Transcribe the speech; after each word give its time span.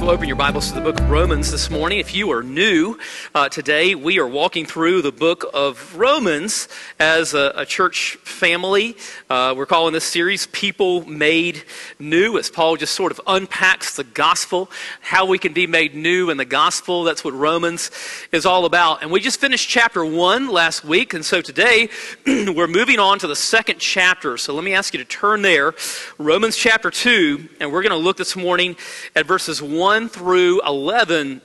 So 0.00 0.08
open 0.08 0.28
your 0.28 0.36
Bibles 0.36 0.68
to 0.68 0.74
the 0.74 0.80
book 0.80 0.98
of 0.98 1.10
Romans 1.10 1.50
this 1.50 1.68
morning. 1.68 1.98
If 1.98 2.14
you 2.14 2.32
are 2.32 2.42
new 2.42 2.98
uh, 3.34 3.50
today, 3.50 3.94
we 3.94 4.18
are 4.18 4.26
walking 4.26 4.64
through 4.64 5.02
the 5.02 5.12
book 5.12 5.44
of 5.52 5.94
Romans 5.94 6.68
as 6.98 7.34
a, 7.34 7.52
a 7.54 7.66
church 7.66 8.16
family. 8.22 8.96
Uh, 9.28 9.52
we're 9.54 9.66
calling 9.66 9.92
this 9.92 10.06
series 10.06 10.46
People 10.46 11.04
Made 11.04 11.64
New 11.98 12.38
as 12.38 12.48
Paul 12.48 12.78
just 12.78 12.94
sort 12.94 13.12
of 13.12 13.20
unpacks 13.26 13.96
the 13.96 14.04
gospel, 14.04 14.70
how 15.02 15.26
we 15.26 15.38
can 15.38 15.52
be 15.52 15.66
made 15.66 15.94
new 15.94 16.30
in 16.30 16.38
the 16.38 16.46
gospel. 16.46 17.04
That's 17.04 17.22
what 17.22 17.34
Romans 17.34 17.90
is 18.32 18.46
all 18.46 18.64
about. 18.64 19.02
And 19.02 19.10
we 19.10 19.20
just 19.20 19.38
finished 19.38 19.68
chapter 19.68 20.02
one 20.02 20.48
last 20.48 20.82
week. 20.82 21.12
And 21.12 21.22
so 21.22 21.42
today 21.42 21.90
we're 22.26 22.66
moving 22.66 22.98
on 22.98 23.18
to 23.18 23.26
the 23.26 23.36
second 23.36 23.80
chapter. 23.80 24.38
So 24.38 24.54
let 24.54 24.64
me 24.64 24.72
ask 24.72 24.94
you 24.94 24.98
to 24.98 25.04
turn 25.04 25.42
there, 25.42 25.74
Romans 26.16 26.56
chapter 26.56 26.90
two, 26.90 27.50
and 27.60 27.70
we're 27.70 27.82
going 27.82 27.90
to 27.90 27.98
look 27.98 28.16
this 28.16 28.34
morning 28.34 28.76
at 29.14 29.26
verses 29.26 29.60
1 29.60 29.89
1 29.90 30.08
through 30.08 30.62
11, 30.64 31.40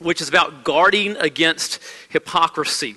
which 0.00 0.20
is 0.20 0.28
about 0.28 0.64
guarding 0.64 1.16
against 1.16 1.80
hypocrisy. 2.10 2.94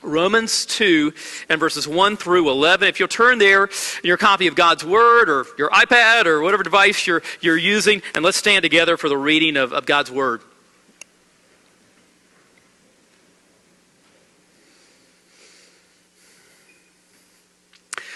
Romans 0.00 0.64
2 0.66 1.12
and 1.48 1.58
verses 1.58 1.88
1 1.88 2.16
through 2.16 2.48
11. 2.48 2.86
If 2.86 3.00
you'll 3.00 3.08
turn 3.08 3.38
there 3.38 3.64
in 3.64 3.70
your 4.04 4.16
copy 4.16 4.46
of 4.46 4.54
God's 4.54 4.84
Word 4.84 5.28
or 5.28 5.44
your 5.58 5.70
iPad 5.70 6.26
or 6.26 6.40
whatever 6.40 6.62
device 6.62 7.04
you're, 7.04 7.20
you're 7.40 7.56
using, 7.56 8.00
and 8.14 8.24
let's 8.24 8.38
stand 8.38 8.62
together 8.62 8.96
for 8.96 9.08
the 9.08 9.18
reading 9.18 9.56
of, 9.56 9.72
of 9.72 9.86
God's 9.86 10.12
Word. 10.12 10.40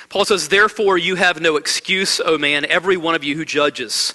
Paul 0.09 0.25
says, 0.25 0.47
Therefore, 0.47 0.97
you 0.99 1.17
have 1.17 1.41
no 1.41 1.57
excuse, 1.57 2.21
O 2.25 2.39
man, 2.39 2.65
every 2.65 2.97
one 2.97 3.17
of 3.17 3.25
you 3.25 3.35
who 3.35 3.45
judges. 3.45 4.15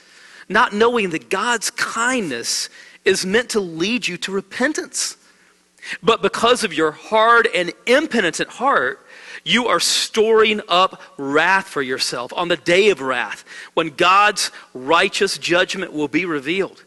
Not 0.51 0.73
knowing 0.73 1.11
that 1.11 1.29
God's 1.29 1.69
kindness 1.69 2.69
is 3.05 3.25
meant 3.25 3.49
to 3.51 3.59
lead 3.59 4.07
you 4.07 4.17
to 4.17 4.31
repentance. 4.31 5.17
But 6.03 6.21
because 6.21 6.63
of 6.63 6.73
your 6.73 6.91
hard 6.91 7.47
and 7.53 7.73
impenitent 7.87 8.49
heart, 8.49 9.05
you 9.43 9.67
are 9.67 9.79
storing 9.79 10.61
up 10.67 11.01
wrath 11.17 11.67
for 11.67 11.81
yourself 11.81 12.31
on 12.33 12.47
the 12.47 12.57
day 12.57 12.89
of 12.89 13.01
wrath 13.01 13.43
when 13.73 13.89
God's 13.89 14.51
righteous 14.73 15.37
judgment 15.37 15.93
will 15.93 16.07
be 16.07 16.25
revealed. 16.25 16.83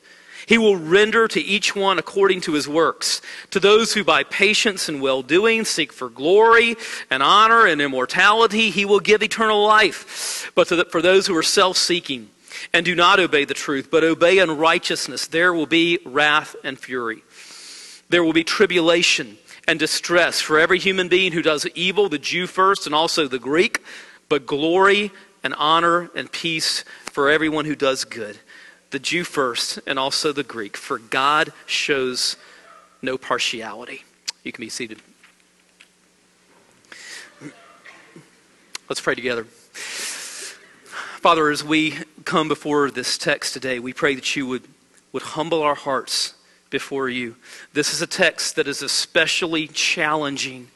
He 0.46 0.58
will 0.58 0.76
render 0.76 1.26
to 1.28 1.40
each 1.40 1.74
one 1.74 1.98
according 1.98 2.42
to 2.42 2.52
his 2.52 2.68
works. 2.68 3.22
To 3.50 3.60
those 3.60 3.94
who 3.94 4.04
by 4.04 4.24
patience 4.24 4.88
and 4.88 5.00
well 5.00 5.22
doing 5.22 5.64
seek 5.64 5.92
for 5.92 6.10
glory 6.10 6.76
and 7.10 7.22
honor 7.22 7.66
and 7.66 7.80
immortality, 7.80 8.70
he 8.70 8.84
will 8.84 9.00
give 9.00 9.22
eternal 9.22 9.64
life. 9.66 10.52
But 10.54 10.68
the, 10.68 10.84
for 10.84 11.00
those 11.00 11.26
who 11.26 11.36
are 11.36 11.42
self 11.42 11.78
seeking, 11.78 12.28
and 12.72 12.84
do 12.84 12.94
not 12.94 13.20
obey 13.20 13.44
the 13.44 13.54
truth, 13.54 13.88
but 13.90 14.04
obey 14.04 14.38
unrighteousness, 14.38 15.26
there 15.28 15.52
will 15.52 15.66
be 15.66 15.98
wrath 16.04 16.56
and 16.64 16.78
fury. 16.78 17.22
There 18.08 18.24
will 18.24 18.32
be 18.32 18.44
tribulation 18.44 19.38
and 19.66 19.78
distress 19.78 20.40
for 20.40 20.58
every 20.58 20.78
human 20.78 21.08
being 21.08 21.32
who 21.32 21.42
does 21.42 21.66
evil, 21.74 22.08
the 22.08 22.18
Jew 22.18 22.46
first 22.46 22.86
and 22.86 22.94
also 22.94 23.26
the 23.26 23.38
Greek, 23.38 23.82
but 24.28 24.46
glory 24.46 25.10
and 25.42 25.54
honor 25.54 26.10
and 26.14 26.30
peace 26.30 26.84
for 27.04 27.30
everyone 27.30 27.64
who 27.64 27.76
does 27.76 28.04
good, 28.04 28.38
the 28.90 28.98
Jew 28.98 29.24
first 29.24 29.78
and 29.86 29.98
also 29.98 30.32
the 30.32 30.42
Greek, 30.42 30.76
for 30.76 30.98
God 30.98 31.52
shows 31.66 32.36
no 33.02 33.16
partiality. 33.18 34.04
You 34.42 34.52
can 34.52 34.62
be 34.62 34.68
seated. 34.68 34.98
Let's 38.88 39.00
pray 39.00 39.14
together. 39.14 39.44
Father, 41.24 41.48
as 41.48 41.64
we 41.64 41.94
come 42.24 42.48
before 42.48 42.90
this 42.90 43.18
text 43.18 43.52
today, 43.52 43.78
we 43.78 43.92
pray 43.92 44.14
that 44.14 44.34
you 44.36 44.46
would, 44.46 44.64
would 45.12 45.22
humble 45.22 45.62
our 45.62 45.74
hearts 45.74 46.34
before 46.70 47.08
you. 47.08 47.36
This 47.72 47.92
is 47.92 48.02
a 48.02 48.06
text 48.06 48.56
that 48.56 48.66
is 48.66 48.82
especially 48.82 49.68
challenging 49.68 50.68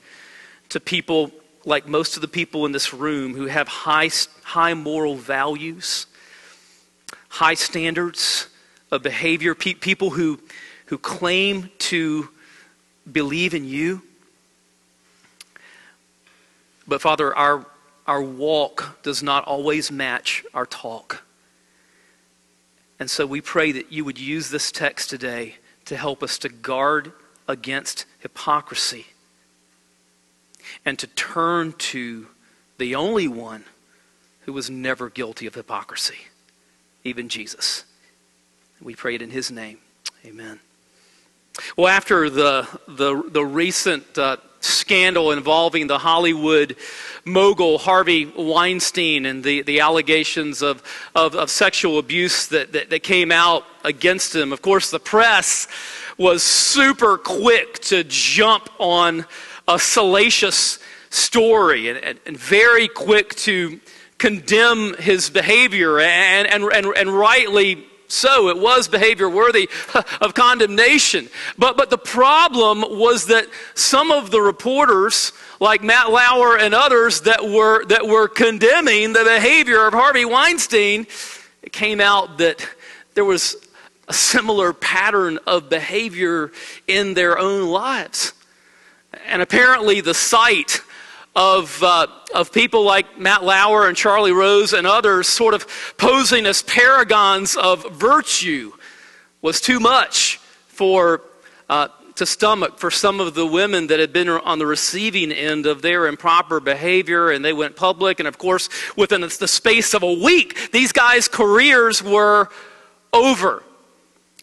to 0.68 0.80
people 0.80 1.32
like 1.64 1.86
most 1.86 2.16
of 2.16 2.22
the 2.22 2.28
people 2.28 2.66
in 2.66 2.72
this 2.72 2.94
room 2.94 3.34
who 3.34 3.46
have 3.46 3.68
high, 3.68 4.10
high 4.42 4.74
moral 4.74 5.16
values, 5.16 6.06
high 7.28 7.54
standards 7.54 8.48
of 8.90 9.02
behavior, 9.02 9.54
pe- 9.54 9.74
people 9.74 10.10
who, 10.10 10.40
who 10.86 10.98
claim 10.98 11.70
to 11.78 12.28
believe 13.10 13.54
in 13.54 13.64
you. 13.64 14.02
But 16.86 17.02
Father, 17.02 17.36
our 17.36 17.66
our 18.08 18.22
walk 18.22 19.02
does 19.02 19.22
not 19.22 19.44
always 19.44 19.92
match 19.92 20.42
our 20.54 20.64
talk. 20.64 21.22
And 23.00 23.10
so 23.10 23.26
we 23.26 23.40
pray 23.40 23.72
that 23.72 23.92
you 23.92 24.04
would 24.04 24.18
use 24.18 24.50
this 24.50 24.72
text 24.72 25.10
today 25.10 25.56
to 25.84 25.96
help 25.96 26.22
us 26.22 26.38
to 26.38 26.48
guard 26.48 27.12
against 27.46 28.04
hypocrisy 28.18 29.06
and 30.84 30.98
to 30.98 31.06
turn 31.06 31.72
to 31.72 32.26
the 32.78 32.94
only 32.94 33.28
one 33.28 33.64
who 34.42 34.52
was 34.52 34.68
never 34.68 35.08
guilty 35.10 35.46
of 35.46 35.54
hypocrisy, 35.54 36.18
even 37.04 37.28
Jesus. 37.28 37.84
We 38.80 38.94
pray 38.94 39.14
it 39.14 39.22
in 39.22 39.30
his 39.30 39.50
name. 39.50 39.78
Amen. 40.24 40.60
Well, 41.76 41.88
after 41.88 42.30
the, 42.30 42.68
the, 42.86 43.22
the 43.28 43.44
recent 43.44 44.16
uh, 44.16 44.36
scandal 44.60 45.32
involving 45.32 45.86
the 45.86 45.98
Hollywood 45.98 46.76
mogul 47.24 47.78
Harvey 47.78 48.26
Weinstein 48.26 49.26
and 49.26 49.44
the, 49.44 49.62
the 49.62 49.80
allegations 49.80 50.62
of, 50.62 50.82
of, 51.14 51.34
of 51.34 51.50
sexual 51.50 51.98
abuse 51.98 52.48
that, 52.48 52.72
that, 52.72 52.90
that 52.90 53.02
came 53.02 53.30
out 53.30 53.64
against 53.84 54.34
him. 54.34 54.52
Of 54.52 54.62
course, 54.62 54.90
the 54.90 54.98
press 54.98 55.68
was 56.16 56.42
super 56.42 57.18
quick 57.18 57.78
to 57.80 58.04
jump 58.04 58.68
on 58.78 59.26
a 59.66 59.78
salacious 59.78 60.78
story 61.10 61.88
and, 61.88 61.98
and, 61.98 62.18
and 62.26 62.36
very 62.36 62.88
quick 62.88 63.34
to 63.36 63.80
condemn 64.18 64.94
his 64.94 65.30
behavior 65.30 66.00
and, 66.00 66.48
and, 66.48 66.64
and, 66.64 66.86
and 66.96 67.10
rightly 67.10 67.86
so. 68.08 68.48
It 68.48 68.58
was 68.58 68.88
behavior 68.88 69.28
worthy 69.28 69.68
of 70.20 70.34
condemnation. 70.34 71.28
But, 71.56 71.76
but 71.76 71.90
the 71.90 71.98
problem 71.98 72.80
was 72.80 73.26
that 73.26 73.46
some 73.74 74.10
of 74.10 74.30
the 74.30 74.40
reporters, 74.40 75.32
like 75.60 75.82
Matt 75.82 76.10
Lauer 76.10 76.58
and 76.58 76.74
others, 76.74 77.22
that 77.22 77.48
were, 77.48 77.84
that 77.86 78.06
were 78.06 78.28
condemning 78.28 79.12
the 79.12 79.24
behavior 79.24 79.86
of 79.86 79.94
Harvey 79.94 80.24
Weinstein, 80.24 81.06
it 81.62 81.72
came 81.72 82.00
out 82.00 82.38
that 82.38 82.66
there 83.14 83.24
was 83.24 83.56
a 84.08 84.12
similar 84.12 84.72
pattern 84.72 85.38
of 85.46 85.68
behavior 85.68 86.50
in 86.86 87.14
their 87.14 87.38
own 87.38 87.68
lives. 87.68 88.32
And 89.26 89.42
apparently, 89.42 90.00
the 90.00 90.14
site 90.14 90.80
of, 91.38 91.80
uh, 91.84 92.08
of 92.34 92.50
people 92.50 92.82
like 92.82 93.16
Matt 93.16 93.44
Lauer 93.44 93.86
and 93.86 93.96
Charlie 93.96 94.32
Rose 94.32 94.72
and 94.72 94.88
others 94.88 95.28
sort 95.28 95.54
of 95.54 95.68
posing 95.96 96.46
as 96.46 96.62
paragons 96.64 97.56
of 97.56 97.88
virtue 97.92 98.72
was 99.40 99.60
too 99.60 99.78
much 99.78 100.38
for, 100.66 101.22
uh, 101.68 101.86
to 102.16 102.26
stomach 102.26 102.80
for 102.80 102.90
some 102.90 103.20
of 103.20 103.34
the 103.34 103.46
women 103.46 103.86
that 103.86 104.00
had 104.00 104.12
been 104.12 104.28
on 104.28 104.58
the 104.58 104.66
receiving 104.66 105.30
end 105.30 105.64
of 105.64 105.80
their 105.80 106.08
improper 106.08 106.58
behavior 106.58 107.30
and 107.30 107.44
they 107.44 107.52
went 107.52 107.76
public. 107.76 108.18
And 108.18 108.26
of 108.26 108.36
course, 108.36 108.68
within 108.96 109.20
the 109.20 109.30
space 109.30 109.94
of 109.94 110.02
a 110.02 110.12
week, 110.12 110.72
these 110.72 110.90
guys' 110.90 111.28
careers 111.28 112.02
were 112.02 112.48
over 113.12 113.62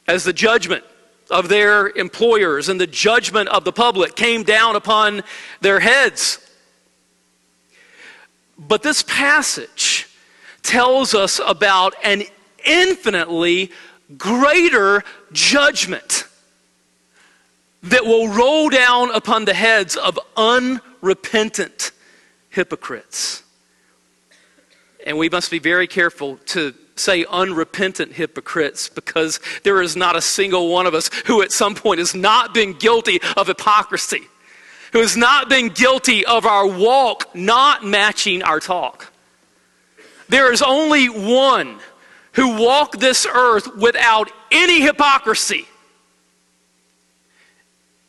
as 0.08 0.24
the 0.24 0.32
judgment 0.32 0.86
of 1.30 1.50
their 1.50 1.90
employers 1.90 2.70
and 2.70 2.80
the 2.80 2.88
judgment 2.88 3.50
of 3.50 3.66
the 3.66 3.74
public 3.74 4.16
came 4.16 4.44
down 4.44 4.78
upon 4.78 5.24
their 5.60 5.82
heads. 5.82 6.40
But 8.58 8.84
this 8.84 9.04
passage 9.04 10.08
tells 10.64 11.14
us 11.14 11.40
about 11.46 11.94
an 12.04 12.24
infinitely 12.66 13.72
greater 14.18 15.04
judgment 15.32 16.26
that 17.84 18.06
will 18.06 18.28
roll 18.28 18.70
down 18.70 19.14
upon 19.14 19.46
the 19.46 19.54
heads 19.54 19.96
of 19.96 20.20
unrepentant 20.36 21.92
hypocrites. 22.50 23.44
And 25.06 25.18
we 25.18 25.30
must 25.30 25.52
be 25.52 25.60
very 25.60 25.86
careful 25.86 26.38
to 26.48 26.74
say 26.96 27.26
unrepentant 27.30 28.14
hypocrites 28.14 28.90
because 28.90 29.40
there 29.64 29.82
is 29.82 29.96
not 29.96 30.16
a 30.16 30.22
single 30.22 30.70
one 30.70 30.88
of 30.88 30.94
us 30.96 31.12
who 31.26 31.42
at 31.42 31.52
some 31.52 31.76
point 31.76 32.00
has 32.00 32.16
not 32.16 32.54
been 32.54 32.74
guilty 32.74 33.20
of 33.38 33.48
hypocrisy, 33.48 34.22
who 34.96 35.02
has 35.02 35.18
not 35.18 35.50
been 35.50 35.68
guilty 35.68 36.26
of 36.26 36.46
our 36.46 36.66
walk 36.66 37.36
not 37.36 37.84
matching 37.84 38.42
our 38.42 38.62
talk. 38.62 39.12
There 40.30 40.54
is 40.54 40.62
only 40.62 41.08
one 41.08 41.80
who 42.32 42.64
walked 42.64 43.02
this 43.02 43.26
earth 43.26 43.76
without 43.76 44.32
any 44.54 44.80
hypocrisy. 44.80 45.66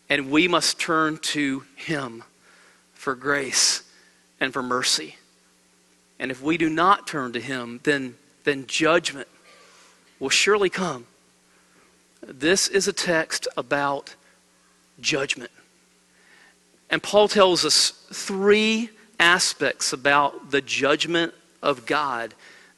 And 0.09 0.31
we 0.31 0.47
must 0.47 0.79
turn 0.79 1.19
to 1.33 1.65
him 1.75 2.23
for 2.95 3.17
grace 3.17 3.83
and 4.39 4.53
for 4.53 4.63
mercy. 4.63 5.17
And 6.21 6.31
if 6.31 6.41
we 6.41 6.57
do 6.57 6.71
not 6.71 7.09
turn 7.09 7.33
to 7.33 7.41
him, 7.41 7.81
then 7.83 8.15
then 8.45 8.65
judgment 8.69 9.27
will 10.21 10.31
surely 10.31 10.71
come. 10.71 11.09
This 12.21 12.69
is 12.69 12.87
a 12.87 12.93
text 12.93 13.49
about 13.57 14.15
judgment. 15.01 15.51
And 16.97 17.03
Paul 17.03 17.29
tells 17.29 17.67
us 17.67 17.91
three 18.11 18.89
aspects 19.21 19.93
about 19.93 20.51
the 20.51 20.63
judgment 20.63 21.35
of 21.63 21.85
God 21.85 22.33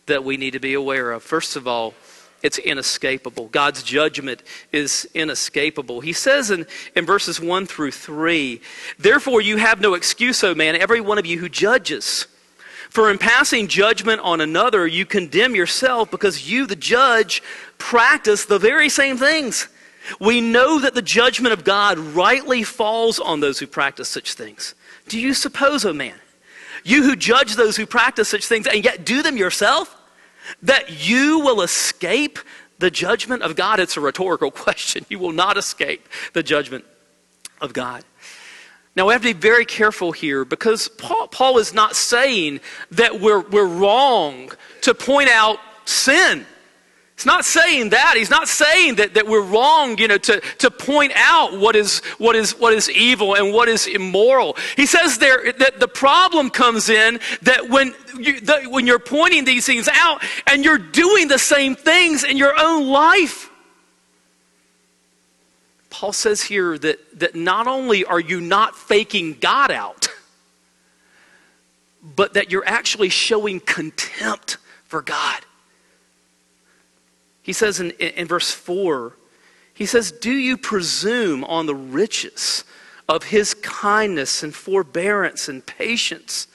that 0.07 0.25
we 0.25 0.37
need 0.37 0.55
to 0.55 0.59
be 0.59 0.75
aware 0.75 1.13
of. 1.13 1.23
First 1.23 1.55
of 1.55 1.69
all, 1.69 1.95
it's 2.43 2.59
inescapable. 2.59 3.47
God's 3.47 3.85
judgment 3.85 4.43
is 4.73 5.09
inescapable. 5.15 6.01
He 6.01 6.13
says 6.13 6.51
in, 6.51 6.67
in 6.97 7.07
verses 7.07 7.41
1 7.41 7.67
through 7.67 7.93
3 7.93 8.61
Therefore, 8.99 9.41
you 9.41 9.59
have 9.59 9.81
no 9.81 9.95
excuse, 9.95 10.43
O 10.43 10.53
man, 10.53 10.75
every 10.75 11.01
one 11.01 11.19
of 11.19 11.25
you 11.25 11.39
who 11.39 11.49
judges. 11.49 12.27
For 12.91 13.13
in 13.13 13.19
passing 13.19 13.69
judgment 13.69 14.21
on 14.23 14.41
another, 14.41 14.85
you 14.85 15.07
condemn 15.07 15.55
yourself 15.55 16.11
because 16.11 16.51
you, 16.51 16.67
the 16.67 16.75
judge, 16.75 17.41
practice 17.79 18.47
the 18.47 18.59
very 18.59 18.89
same 18.89 19.17
things. 19.17 19.69
We 20.21 20.41
know 20.41 20.81
that 20.81 20.95
the 20.95 21.03
judgment 21.03 21.53
of 21.53 21.65
God 21.65 21.99
rightly 21.99 22.63
falls 22.63 23.19
on 23.19 23.41
those 23.41 23.59
who 23.59 23.67
practice 23.67 24.09
such 24.09 24.35
things. 24.35 24.75
Do 25.09 25.19
you 25.19 25.35
suppose, 25.35 25.85
O 25.85 25.91
oh 25.91 25.93
man, 25.93 26.15
you 26.85 27.03
who 27.03 27.17
judge 27.17 27.57
those 27.57 27.77
who 27.77 27.87
practice 27.87 28.29
such 28.29 28.47
things 28.47 28.67
and 28.67 28.85
yet 28.85 29.05
do 29.05 29.23
them 29.23 29.37
yourself, 29.37 29.95
that 30.63 31.07
you 31.07 31.41
will 31.41 31.63
escape 31.63 32.39
the 32.79 32.91
judgment 32.91 33.43
of 33.43 33.57
God? 33.57 33.81
It's 33.81 33.97
a 33.97 34.01
rhetorical 34.01 34.51
question. 34.65 35.05
You 35.09 35.19
will 35.19 35.33
not 35.33 35.57
escape 35.57 36.09
the 36.33 36.43
judgment 36.43 36.85
of 37.61 37.73
God. 37.73 38.05
Now, 38.97 39.07
we 39.07 39.13
have 39.13 39.23
to 39.23 39.33
be 39.33 39.39
very 39.39 39.65
careful 39.65 40.11
here 40.11 40.45
because 40.45 40.89
Paul, 40.89 41.29
Paul 41.29 41.59
is 41.59 41.73
not 41.73 41.95
saying 41.95 42.61
that 42.91 43.21
we're, 43.21 43.41
we're 43.41 43.67
wrong 43.67 44.51
to 44.81 44.93
point 44.93 45.29
out 45.29 45.61
sin. 45.85 46.45
He's 47.19 47.27
not 47.27 47.45
saying 47.45 47.89
that. 47.89 48.15
He's 48.17 48.31
not 48.31 48.47
saying 48.47 48.95
that, 48.95 49.15
that 49.15 49.27
we're 49.27 49.43
wrong, 49.43 49.99
you 49.99 50.07
know, 50.07 50.19
to, 50.19 50.41
to 50.59 50.71
point 50.71 51.11
out 51.17 51.59
what 51.59 51.75
is, 51.75 51.99
what, 52.19 52.37
is, 52.37 52.53
what 52.53 52.73
is 52.73 52.89
evil 52.89 53.35
and 53.35 53.53
what 53.53 53.69
is 53.69 53.89
immoral. 53.89 54.57
He 54.77 54.87
says 54.87 55.19
there 55.19 55.53
that 55.55 55.81
the 55.81 55.89
problem 55.89 56.49
comes 56.49 56.89
in 56.89 57.19
that 57.43 57.69
when, 57.69 57.93
you, 58.21 58.39
the, 58.39 58.69
when 58.69 58.87
you're 58.87 59.01
pointing 59.01 59.45
these 59.45 59.67
things 59.67 59.89
out 59.93 60.23
and 60.47 60.65
you're 60.65 60.79
doing 60.79 61.27
the 61.27 61.41
same 61.41 61.75
things 61.75 62.23
in 62.23 62.37
your 62.37 62.55
own 62.57 62.87
life. 62.87 63.51
Paul 65.91 66.13
says 66.13 66.41
here 66.41 66.79
that, 66.79 67.19
that 67.19 67.35
not 67.35 67.67
only 67.67 68.05
are 68.05 68.21
you 68.21 68.41
not 68.41 68.77
faking 68.77 69.39
God 69.41 69.73
out, 69.73 70.07
but 72.01 72.35
that 72.35 72.53
you're 72.53 72.65
actually 72.65 73.09
showing 73.09 73.59
contempt 73.59 74.59
for 74.85 75.03
God. 75.03 75.41
He 77.49 77.55
says 77.55 77.81
in, 77.81 77.93
in, 77.93 78.27
verse 78.27 78.51
4, 78.51 79.15
he 79.73 79.87
says, 79.87 80.13
Do 80.13 80.31
you 80.31 80.59
presume 80.59 81.45
on 81.45 81.65
the 81.65 81.75
riches 81.75 82.63
of 83.09 83.23
his 83.25 83.55
kindness 83.55 84.43
and 84.43 84.55
forbearance 84.55 85.49
and 85.49 85.65
patience, 85.65 86.47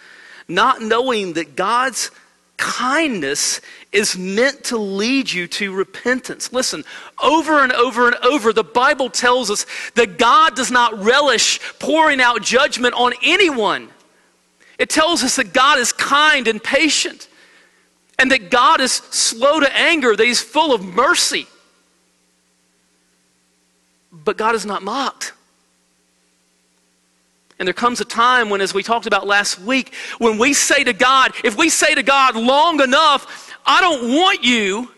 not 0.47 0.83
knowing 0.83 1.33
that 1.33 1.55
God's 1.55 2.11
kindness 2.57 3.59
is 3.91 4.15
meant 4.15 4.65
to 4.65 4.77
lead 4.77 5.31
you 5.31 5.47
to 5.47 5.73
repentance. 5.73 6.53
Listen, 6.53 6.83
over 7.19 7.63
and 7.63 7.71
over 7.71 8.05
and 8.05 8.15
over, 8.17 8.53
the 8.53 8.63
Bible 8.63 9.09
tells 9.09 9.49
us 9.49 9.65
that 9.95 10.19
God 10.19 10.55
does 10.55 10.69
not 10.69 11.03
relish 11.03 11.59
pouring 11.79 12.21
out 12.21 12.43
judgment 12.43 12.93
on 12.93 13.13
anyone. 13.23 13.89
It 14.77 14.91
tells 14.91 15.23
us 15.23 15.37
that 15.37 15.53
God 15.53 15.79
is 15.79 15.91
kind 15.91 16.47
and 16.47 16.63
patient, 16.63 17.29
and 18.19 18.31
that 18.31 18.49
God 18.49 18.81
is 18.81 18.91
slow 18.91 19.59
to 19.59 19.77
anger, 19.77 20.15
that 20.15 20.25
He's 20.25 20.41
full 20.41 20.73
of 20.73 20.83
mercy. 20.83 21.47
But 24.11 24.37
God 24.37 24.55
is 24.55 24.65
not 24.65 24.83
mocked. 24.83 25.33
And 27.59 27.67
there 27.67 27.73
comes 27.73 28.01
a 28.01 28.05
time 28.05 28.49
when, 28.49 28.61
as 28.61 28.73
we 28.73 28.83
talked 28.83 29.05
about 29.05 29.27
last 29.27 29.59
week, 29.59 29.93
when 30.17 30.37
we 30.37 30.53
say 30.53 30.83
to 30.83 30.93
God, 30.93 31.33
if 31.43 31.57
we 31.57 31.69
say 31.69 31.95
to 31.95 32.03
God 32.03 32.35
long 32.35 32.81
enough, 32.81 33.55
I 33.65 33.81
don't 33.81 34.13
want 34.13 34.43
you, 34.43 34.91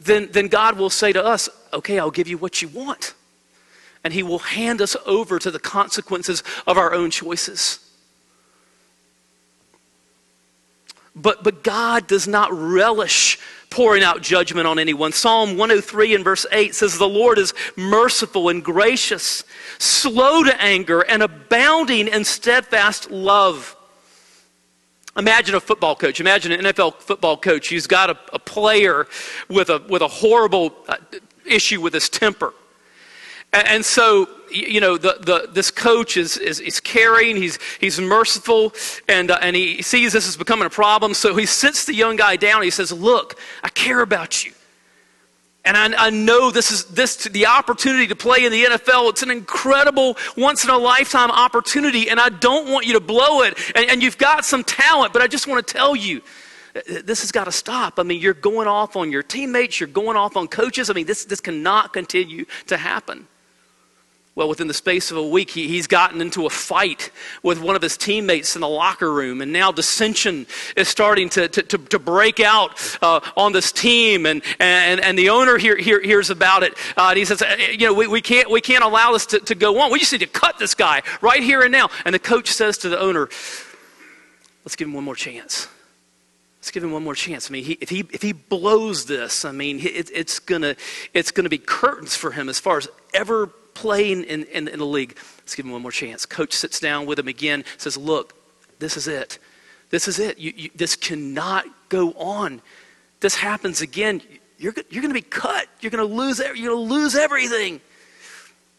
then, 0.00 0.28
then 0.32 0.48
God 0.48 0.78
will 0.78 0.90
say 0.90 1.12
to 1.12 1.24
us, 1.24 1.48
okay, 1.72 1.98
I'll 1.98 2.10
give 2.10 2.28
you 2.28 2.38
what 2.38 2.62
you 2.62 2.68
want. 2.68 3.14
And 4.02 4.12
He 4.12 4.22
will 4.22 4.38
hand 4.38 4.80
us 4.82 4.96
over 5.06 5.38
to 5.38 5.50
the 5.50 5.58
consequences 5.58 6.42
of 6.66 6.78
our 6.78 6.92
own 6.92 7.10
choices. 7.10 7.78
But, 11.16 11.44
but 11.44 11.62
God 11.62 12.06
does 12.06 12.26
not 12.26 12.52
relish 12.52 13.38
pouring 13.70 14.02
out 14.02 14.22
judgment 14.22 14.66
on 14.66 14.78
anyone. 14.78 15.12
Psalm 15.12 15.50
103 15.56 16.14
and 16.14 16.24
verse 16.24 16.46
8 16.50 16.74
says, 16.74 16.98
The 16.98 17.08
Lord 17.08 17.38
is 17.38 17.54
merciful 17.76 18.48
and 18.48 18.64
gracious, 18.64 19.44
slow 19.78 20.44
to 20.44 20.60
anger, 20.60 21.00
and 21.00 21.22
abounding 21.22 22.08
in 22.08 22.24
steadfast 22.24 23.10
love. 23.10 23.76
Imagine 25.16 25.54
a 25.54 25.60
football 25.60 25.94
coach. 25.94 26.20
Imagine 26.20 26.52
an 26.52 26.60
NFL 26.60 27.00
football 27.00 27.36
coach 27.36 27.68
who's 27.70 27.86
got 27.86 28.10
a, 28.10 28.18
a 28.32 28.38
player 28.38 29.06
with 29.48 29.70
a, 29.70 29.78
with 29.88 30.02
a 30.02 30.08
horrible 30.08 30.74
uh, 30.88 30.96
issue 31.44 31.80
with 31.80 31.94
his 31.94 32.08
temper. 32.08 32.52
And, 33.54 33.68
and 33.68 33.84
so 33.84 34.28
you 34.50 34.80
know, 34.80 34.96
the, 34.96 35.16
the, 35.20 35.48
this 35.52 35.70
coach 35.70 36.16
is, 36.16 36.36
is, 36.36 36.60
is 36.60 36.78
caring, 36.80 37.36
he's, 37.36 37.58
he's 37.80 38.00
merciful, 38.00 38.72
and, 39.08 39.30
uh, 39.30 39.38
and 39.40 39.56
he 39.56 39.82
sees 39.82 40.12
this 40.12 40.28
is 40.28 40.36
becoming 40.36 40.66
a 40.66 40.70
problem. 40.70 41.14
So 41.14 41.34
he 41.34 41.46
sits 41.46 41.86
the 41.86 41.94
young 41.94 42.16
guy 42.16 42.36
down 42.36 42.62
he 42.62 42.70
says, 42.70 42.92
Look, 42.92 43.38
I 43.62 43.68
care 43.68 44.00
about 44.00 44.44
you. 44.44 44.52
And 45.64 45.76
I, 45.76 46.06
I, 46.06 46.10
know 46.10 46.50
this 46.50 46.70
is 46.70 46.84
this 46.86 47.24
the 47.24 47.46
opportunity 47.46 48.06
to 48.08 48.16
play 48.16 48.44
in 48.44 48.52
the 48.52 48.64
NFL. 48.64 49.10
It's 49.10 49.22
an 49.22 49.30
incredible, 49.30 50.16
once 50.36 50.62
in 50.62 50.70
a 50.70 50.76
lifetime 50.76 51.30
opportunity, 51.30 52.10
and 52.10 52.20
I 52.20 52.28
don't 52.28 52.70
want 52.70 52.86
you 52.86 52.92
to 52.92 53.00
blow 53.00 53.42
it. 53.42 53.58
And, 53.74 53.90
and 53.90 54.02
you've 54.02 54.18
got 54.18 54.44
some 54.44 54.62
talent, 54.62 55.14
but 55.14 55.22
I 55.22 55.26
just 55.26 55.46
want 55.46 55.66
to 55.66 55.72
tell 55.72 55.96
you, 55.96 56.20
this 57.02 57.22
has 57.22 57.32
got 57.32 57.44
to 57.44 57.52
stop. 57.52 57.98
I 57.98 58.02
mean, 58.02 58.20
you're 58.20 58.34
going 58.34 58.68
off 58.68 58.94
on 58.94 59.10
your 59.10 59.22
teammates, 59.22 59.80
you're 59.80 59.88
going 59.88 60.18
off 60.18 60.36
on 60.36 60.48
coaches. 60.48 60.90
I 60.90 60.92
mean, 60.92 61.06
this, 61.06 61.24
this 61.24 61.40
cannot 61.40 61.94
continue 61.94 62.44
to 62.66 62.76
happen. 62.76 63.26
Well, 64.36 64.48
within 64.48 64.66
the 64.66 64.74
space 64.74 65.12
of 65.12 65.16
a 65.16 65.22
week, 65.22 65.50
he, 65.50 65.68
he's 65.68 65.86
gotten 65.86 66.20
into 66.20 66.44
a 66.44 66.50
fight 66.50 67.12
with 67.44 67.60
one 67.60 67.76
of 67.76 67.82
his 67.82 67.96
teammates 67.96 68.56
in 68.56 68.62
the 68.62 68.68
locker 68.68 69.12
room, 69.12 69.40
and 69.40 69.52
now 69.52 69.70
dissension 69.70 70.48
is 70.76 70.88
starting 70.88 71.28
to, 71.30 71.46
to, 71.46 71.62
to, 71.62 71.78
to 71.78 71.98
break 72.00 72.40
out 72.40 72.98
uh, 73.00 73.20
on 73.36 73.52
this 73.52 73.70
team. 73.70 74.26
And, 74.26 74.42
and, 74.58 75.00
and 75.00 75.16
the 75.16 75.28
owner 75.28 75.56
hear, 75.56 75.76
hear, 75.76 76.00
hears 76.00 76.30
about 76.30 76.64
it, 76.64 76.74
uh, 76.96 77.10
and 77.10 77.18
he 77.18 77.24
says, 77.24 77.42
uh, 77.42 77.56
You 77.70 77.86
know, 77.86 77.94
we, 77.94 78.08
we, 78.08 78.20
can't, 78.20 78.50
we 78.50 78.60
can't 78.60 78.82
allow 78.82 79.12
this 79.12 79.24
to, 79.26 79.38
to 79.38 79.54
go 79.54 79.80
on. 79.80 79.92
We 79.92 80.00
just 80.00 80.10
need 80.10 80.18
to 80.18 80.26
cut 80.26 80.58
this 80.58 80.74
guy 80.74 81.02
right 81.20 81.42
here 81.42 81.62
and 81.62 81.70
now. 81.70 81.90
And 82.04 82.12
the 82.12 82.18
coach 82.18 82.48
says 82.48 82.76
to 82.78 82.88
the 82.88 82.98
owner, 82.98 83.28
Let's 84.64 84.74
give 84.74 84.88
him 84.88 84.94
one 84.94 85.04
more 85.04 85.14
chance. 85.14 85.68
Let's 86.58 86.72
give 86.72 86.82
him 86.82 86.90
one 86.90 87.04
more 87.04 87.14
chance. 87.14 87.50
I 87.50 87.52
mean, 87.52 87.64
he, 87.64 87.78
if, 87.80 87.90
he, 87.90 88.00
if 88.10 88.22
he 88.22 88.32
blows 88.32 89.04
this, 89.04 89.44
I 89.44 89.52
mean, 89.52 89.78
it, 89.78 90.10
it's 90.12 90.40
going 90.40 90.62
to 90.62 90.74
it's 91.12 91.30
gonna 91.30 91.50
be 91.50 91.58
curtains 91.58 92.16
for 92.16 92.30
him 92.30 92.48
as 92.48 92.58
far 92.58 92.78
as 92.78 92.88
ever 93.12 93.50
playing 93.74 94.24
in, 94.24 94.44
in, 94.44 94.68
in 94.68 94.78
the 94.78 94.86
league. 94.86 95.16
Let's 95.38 95.54
give 95.54 95.66
him 95.66 95.72
one 95.72 95.82
more 95.82 95.92
chance. 95.92 96.24
Coach 96.26 96.52
sits 96.52 96.80
down 96.80 97.06
with 97.06 97.18
him 97.18 97.28
again, 97.28 97.64
says, 97.76 97.96
Look, 97.96 98.34
this 98.78 98.96
is 98.96 99.08
it. 99.08 99.38
This 99.90 100.08
is 100.08 100.18
it. 100.18 100.38
You, 100.38 100.52
you, 100.56 100.70
this 100.74 100.96
cannot 100.96 101.66
go 101.88 102.12
on. 102.12 102.60
This 103.20 103.34
happens 103.34 103.80
again. 103.80 104.22
You're, 104.58 104.74
you're 104.90 105.02
going 105.02 105.14
to 105.14 105.20
be 105.20 105.22
cut. 105.22 105.66
You're 105.80 105.90
going 105.90 106.06
to 106.06 106.14
lose. 106.14 106.38
You're 106.38 106.54
going 106.54 106.88
to 106.88 106.94
lose 106.94 107.14
everything. 107.14 107.80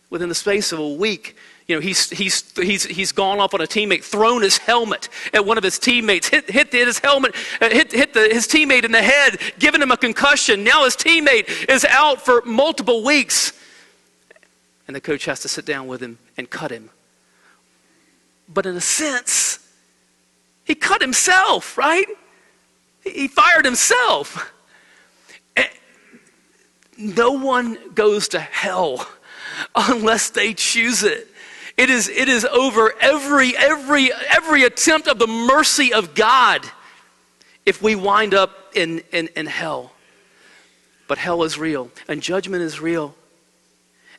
Within 0.09 0.29
the 0.29 0.35
space 0.35 0.71
of 0.71 0.79
a 0.79 0.87
week, 0.87 1.35
you 1.67 1.75
know, 1.75 1.81
he's, 1.81 2.09
he's, 2.11 2.53
he's, 2.57 2.85
he's 2.85 3.11
gone 3.11 3.39
off 3.39 3.53
on 3.55 3.61
a 3.61 3.65
teammate, 3.65 4.03
thrown 4.03 4.43
his 4.43 4.57
helmet 4.57 5.09
at 5.33 5.45
one 5.45 5.57
of 5.57 5.63
his 5.63 5.79
teammates, 5.79 6.27
hit, 6.27 6.49
hit 6.49 6.71
his 6.71 6.99
helmet, 6.99 7.33
uh, 7.59 7.69
hit, 7.69 7.91
hit 7.91 8.13
the, 8.13 8.21
his 8.31 8.47
teammate 8.47 8.83
in 8.83 8.91
the 8.91 9.01
head, 9.01 9.39
giving 9.57 9.81
him 9.81 9.89
a 9.89 9.97
concussion. 9.97 10.63
Now 10.63 10.83
his 10.83 10.95
teammate 10.95 11.69
is 11.69 11.83
out 11.85 12.23
for 12.23 12.43
multiple 12.45 13.03
weeks. 13.03 13.53
And 14.87 14.95
the 14.95 15.01
coach 15.01 15.25
has 15.25 15.39
to 15.41 15.47
sit 15.47 15.65
down 15.65 15.87
with 15.87 16.01
him 16.01 16.19
and 16.37 16.49
cut 16.49 16.71
him. 16.71 16.89
But 18.47 18.65
in 18.65 18.75
a 18.75 18.81
sense, 18.81 19.59
he 20.63 20.75
cut 20.75 21.01
himself, 21.01 21.77
right? 21.77 22.05
He 23.03 23.27
fired 23.27 23.65
himself. 23.65 24.51
No 26.97 27.31
one 27.31 27.77
goes 27.93 28.29
to 28.29 28.39
hell 28.39 29.07
unless 29.75 30.29
they 30.29 30.53
choose 30.53 31.03
it. 31.03 31.27
It 31.77 31.89
is, 31.89 32.07
it 32.07 32.29
is 32.29 32.45
over 32.45 32.93
every, 33.01 33.55
every, 33.57 34.11
every 34.13 34.63
attempt 34.63 35.07
of 35.07 35.19
the 35.19 35.27
mercy 35.27 35.93
of 35.93 36.15
God 36.15 36.65
if 37.65 37.81
we 37.81 37.95
wind 37.95 38.33
up 38.33 38.71
in, 38.75 38.99
in, 39.11 39.27
in 39.35 39.45
hell. 39.45 39.91
But 41.07 41.17
hell 41.17 41.43
is 41.43 41.57
real, 41.57 41.91
and 42.07 42.21
judgment 42.21 42.63
is 42.63 42.79
real. 42.79 43.13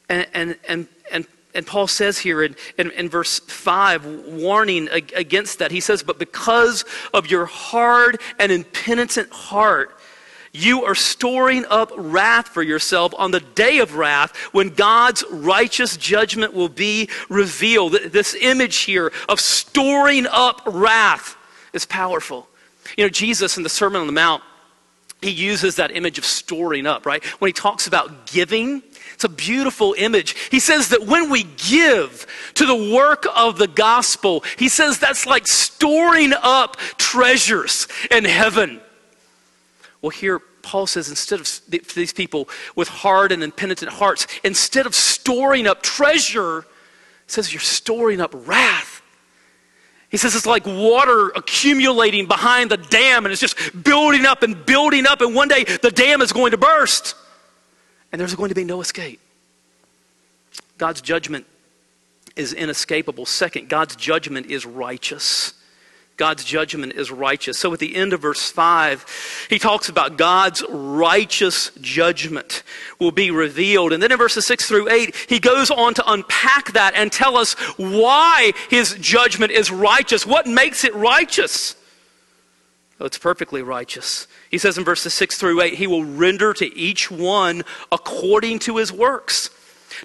And, 0.09 0.27
and, 0.35 0.57
and, 0.69 0.89
and, 1.13 1.27
and 1.55 1.67
Paul 1.67 1.87
says 1.87 2.19
here 2.19 2.43
in, 2.43 2.55
in, 2.79 2.91
in 2.93 3.09
verse 3.09 3.41
5, 3.41 4.27
warning 4.29 4.89
against 4.91 5.59
that, 5.59 5.71
he 5.71 5.81
says, 5.81 6.03
But 6.03 6.19
because 6.19 6.85
of 7.15 7.31
your 7.31 7.47
hard 7.47 8.21
and 8.39 8.53
impenitent 8.53 9.31
heart, 9.31 9.97
you 10.53 10.85
are 10.85 10.95
storing 10.95 11.67
up 11.67 11.93
wrath 11.97 12.49
for 12.49 12.63
yourself 12.63 13.13
on 13.19 13.31
the 13.31 13.41
day 13.41 13.79
of 13.79 13.95
wrath 13.95 14.35
when 14.53 14.71
God's 14.71 15.23
righteous 15.31 15.97
judgment 15.97 16.55
will 16.55 16.71
be 16.71 17.11
revealed. 17.29 17.93
This 17.93 18.35
image 18.35 18.79
here 18.79 19.13
of 19.29 19.39
storing 19.39 20.27
up 20.27 20.63
wrath 20.67 21.37
is 21.75 21.85
powerful. 21.85 22.49
You 22.97 23.05
know, 23.05 23.11
Jesus 23.11 23.57
in 23.57 23.65
the 23.65 23.69
Sermon 23.69 24.01
on 24.01 24.07
the 24.07 24.13
Mount, 24.15 24.43
he 25.27 25.33
uses 25.33 25.77
that 25.77 25.95
image 25.95 26.19
of 26.19 26.25
storing 26.25 26.87
up, 26.87 27.05
right? 27.05 27.25
When 27.41 27.49
he 27.49 27.53
talks 27.53 27.87
about 27.87 28.27
giving, 28.27 28.83
it's 29.15 29.25
a 29.25 29.29
beautiful 29.29 29.95
image. 29.99 30.37
He 30.51 30.61
says 30.61 30.91
that 30.91 31.07
when 31.07 31.31
we 31.31 31.45
give 31.45 32.27
to 32.55 32.67
the 32.67 32.95
work 32.95 33.27
of 33.35 33.59
the 33.59 33.67
gospel, 33.67 34.45
he 34.59 34.69
says 34.69 34.99
that's 34.99 35.27
like 35.27 35.47
storing 35.47 36.33
up 36.43 36.77
treasures 36.97 37.89
in 38.11 38.25
heaven. 38.25 38.81
Well, 40.03 40.11
here 40.11 40.39
Paul 40.63 40.87
says 40.87 41.09
instead 41.09 41.41
of 41.41 41.61
these 41.95 42.13
people 42.13 42.49
with 42.75 42.89
hard 42.89 43.33
and 43.33 43.43
impenitent 43.43 43.93
hearts, 43.93 44.27
instead 44.45 44.87
of 44.87 44.95
storing 44.95 45.67
up 45.67 45.83
treasure, 45.83 46.67
says 47.27 47.53
you're 47.53 47.61
storing 47.61 48.21
up 48.21 48.33
wrath. 48.33 48.96
He 50.11 50.17
says 50.17 50.35
it's 50.35 50.47
like 50.47 50.67
water 50.67 51.29
accumulating 51.31 52.27
behind 52.27 52.71
the 52.71 52.77
dam 52.77 53.25
and 53.25 53.33
it's 53.33 53.41
just 53.41 53.57
building 53.83 54.25
up 54.25 54.43
and 54.43 54.65
building 54.65 55.07
up, 55.07 55.21
and 55.21 55.35
one 55.35 55.49
day 55.49 55.65
the 55.65 55.91
dam 55.91 56.23
is 56.23 56.33
going 56.33 56.53
to 56.53 56.57
burst 56.57 57.15
and 58.13 58.21
there's 58.21 58.35
going 58.35 58.49
to 58.51 58.55
be 58.55 58.65
no 58.65 58.81
escape. 58.81 59.21
God's 60.79 61.01
judgment 61.01 61.47
is 62.37 62.53
inescapable. 62.53 63.27
Second, 63.27 63.69
God's 63.69 63.97
judgment 63.97 64.47
is 64.47 64.65
righteous. 64.65 65.55
God's 66.17 66.45
judgment 66.45 66.95
is 66.95 67.11
righteous. 67.11 67.59
So 67.59 67.73
at 67.75 67.79
the 67.79 67.95
end 67.95 68.15
of 68.15 68.23
verse 68.23 68.51
5, 68.51 69.47
he 69.51 69.59
talks 69.59 69.91
about 69.91 70.17
God's 70.17 70.65
righteous 70.69 71.71
judgment 71.81 72.63
will 72.99 73.11
be 73.11 73.31
revealed. 73.31 73.93
And 73.93 74.03
then 74.03 74.11
in 74.11 74.17
verses 74.17 74.47
6 74.47 74.67
through 74.67 74.91
8, 74.91 75.15
he 75.29 75.39
goes 75.39 75.71
on 75.71 75.93
to 75.95 76.11
unpack 76.11 76.73
that 76.73 76.95
and 76.95 77.13
tell 77.13 77.37
us 77.37 77.53
why 77.77 78.53
his 78.71 78.95
judgment 78.95 79.53
is 79.53 79.71
righteous. 79.71 80.27
What 80.27 80.47
makes 80.47 80.85
it 80.85 80.95
righteous? 80.95 81.77
Oh, 82.99 83.05
it's 83.05 83.19
perfectly 83.19 83.61
righteous. 83.61 84.27
He 84.51 84.57
says 84.57 84.79
in 84.79 84.85
verses 84.85 85.13
6 85.13 85.37
through 85.37 85.61
8, 85.61 85.75
he 85.75 85.87
will 85.87 86.05
render 86.05 86.55
to 86.55 86.75
each 86.75 87.11
one 87.11 87.63
according 87.93 88.61
to 88.61 88.79
his 88.79 88.91
works. 88.91 89.51